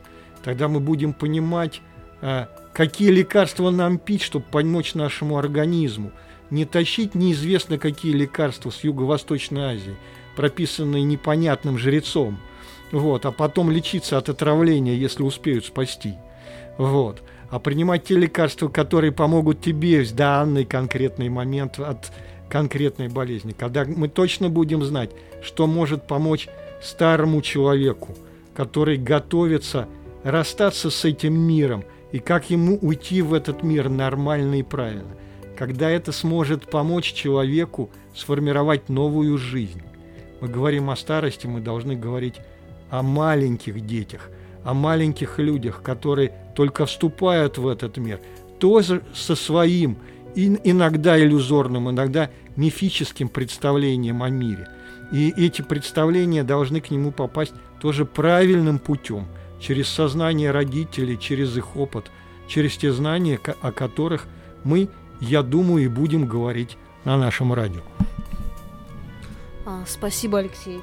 Тогда 0.45 0.69
мы 0.69 0.81
будем 0.81 1.15
понимать, 1.15 1.81
э, 2.21 2.47
какие 2.75 3.09
лекарства 3.09 3.71
нам 3.71 3.97
пить, 3.97 4.21
чтобы 4.21 4.45
помочь 4.51 4.93
нашему 4.93 5.39
организму. 5.39 6.13
Не 6.51 6.67
тащить 6.67 7.15
неизвестно 7.15 7.79
какие 7.79 8.13
лекарства 8.13 8.69
с 8.69 8.85
Юго-Восточной 8.85 9.63
Азии– 9.63 9.97
прописанные 10.39 11.03
непонятным 11.03 11.79
жрецом, 11.79 12.39
вот, 12.93 13.27
а 13.27 13.33
потом 13.33 13.73
лечиться 13.73 14.19
от 14.19 14.29
отравления, 14.29 14.95
если 14.95 15.25
успеют 15.25 15.65
спасти. 15.65 16.15
Вот. 16.77 17.25
А 17.51 17.59
принимать 17.59 18.05
те 18.05 18.15
лекарства, 18.15 18.69
которые 18.69 19.13
помогут 19.13 19.61
тебе 19.61 20.03
в 20.03 20.15
данный 20.15 20.65
конкретный 20.65 21.29
момент 21.29 21.79
от 21.79 22.13
конкретной 22.51 23.09
болезни. 23.09 23.53
Когда 23.53 23.85
мы 23.85 24.09
точно 24.09 24.49
будем 24.49 24.83
знать, 24.85 25.11
что 25.43 25.67
может 25.67 26.07
помочь 26.07 26.49
старому 26.83 27.43
человеку, 27.43 28.17
который 28.55 28.97
готовится 28.97 29.89
расстаться 30.25 30.91
с 30.91 31.05
этим 31.05 31.39
миром, 31.39 31.85
и 32.13 32.19
как 32.19 32.51
ему 32.51 32.79
уйти 32.81 33.23
в 33.23 33.35
этот 33.35 33.63
мир 33.63 33.89
нормально 33.89 34.61
и 34.61 34.63
правильно. 34.63 35.17
Когда 35.57 35.91
это 35.91 36.13
сможет 36.13 36.71
помочь 36.71 37.13
человеку 37.13 37.91
сформировать 38.15 38.89
новую 38.89 39.37
жизнь 39.37 39.83
мы 40.41 40.49
говорим 40.49 40.91
о 40.91 40.97
старости, 40.97 41.47
мы 41.47 41.61
должны 41.61 41.97
говорить 41.97 42.37
о 42.91 43.03
маленьких 43.03 43.85
детях, 43.85 44.31
о 44.69 44.75
маленьких 44.75 45.39
людях, 45.39 45.83
которые 45.83 46.31
только 46.55 46.85
вступают 46.85 47.57
в 47.57 47.67
этот 47.67 47.97
мир, 47.97 48.21
тоже 48.59 49.03
со 49.15 49.35
своим 49.35 49.97
иногда 50.35 51.19
иллюзорным, 51.19 51.89
иногда 51.89 52.31
мифическим 52.55 53.31
представлением 53.31 54.23
о 54.23 54.29
мире. 54.29 54.69
И 55.11 55.33
эти 55.39 55.63
представления 55.63 56.45
должны 56.45 56.83
к 56.83 56.91
нему 56.91 57.13
попасть 57.13 57.55
тоже 57.81 58.05
правильным 58.05 58.79
путем, 58.79 59.27
через 59.59 59.89
сознание 59.89 60.51
родителей, 60.51 61.19
через 61.19 61.57
их 61.57 61.75
опыт, 61.75 62.11
через 62.47 62.77
те 62.77 62.93
знания, 62.93 63.41
о 63.63 63.73
которых 63.73 64.27
мы, 64.65 64.91
я 65.19 65.43
думаю, 65.43 65.87
и 65.87 65.89
будем 65.89 66.27
говорить 66.27 66.77
на 67.07 67.17
нашем 67.17 67.55
радио. 67.55 67.81
А, 69.65 69.83
спасибо, 69.87 70.41
Алексей. 70.41 70.83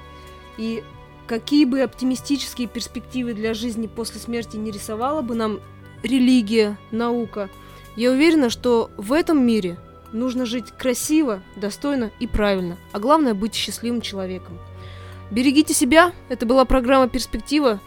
И 0.57 0.83
какие 1.27 1.65
бы 1.65 1.81
оптимистические 1.81 2.67
перспективы 2.67 3.33
для 3.33 3.53
жизни 3.53 3.87
после 3.87 4.19
смерти 4.19 4.57
не 4.57 4.71
рисовала 4.71 5.21
бы 5.21 5.35
нам 5.35 5.59
религия, 6.03 6.77
наука, 6.91 7.49
я 7.95 8.11
уверена, 8.11 8.49
что 8.49 8.91
в 8.97 9.13
этом 9.13 9.45
мире 9.45 9.77
нужно 10.11 10.45
жить 10.45 10.71
красиво, 10.71 11.41
достойно 11.55 12.11
и 12.19 12.27
правильно, 12.27 12.77
а 12.91 12.99
главное 12.99 13.33
быть 13.33 13.55
счастливым 13.55 14.01
человеком. 14.01 14.57
Берегите 15.31 15.73
себя. 15.73 16.13
Это 16.29 16.45
была 16.45 16.65
программа 16.65 17.09
«Перспектива». 17.09 17.79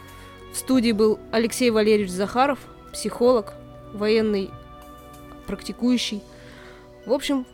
В 0.52 0.56
студии 0.56 0.92
был 0.92 1.20
Алексей 1.30 1.70
Валерьевич 1.70 2.10
Захаров, 2.10 2.58
психолог. 2.92 3.52
военный, 3.92 4.50
практикующий. 5.46 6.22
В 7.06 7.12
общем, 7.12 7.46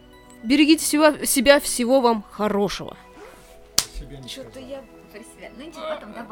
берегите 0.42 0.84
себя, 0.84 1.26
себя 1.26 1.60
всего 1.60 2.00
вам 2.00 2.24
хорошего. 2.30 2.96
Что-то 4.26 4.58
я 4.58 4.82
про 5.54 5.62
себя. 5.62 5.64
Ну, 5.64 5.70
иди 5.70 5.80
потом 5.80 6.08
добавь. 6.10 6.14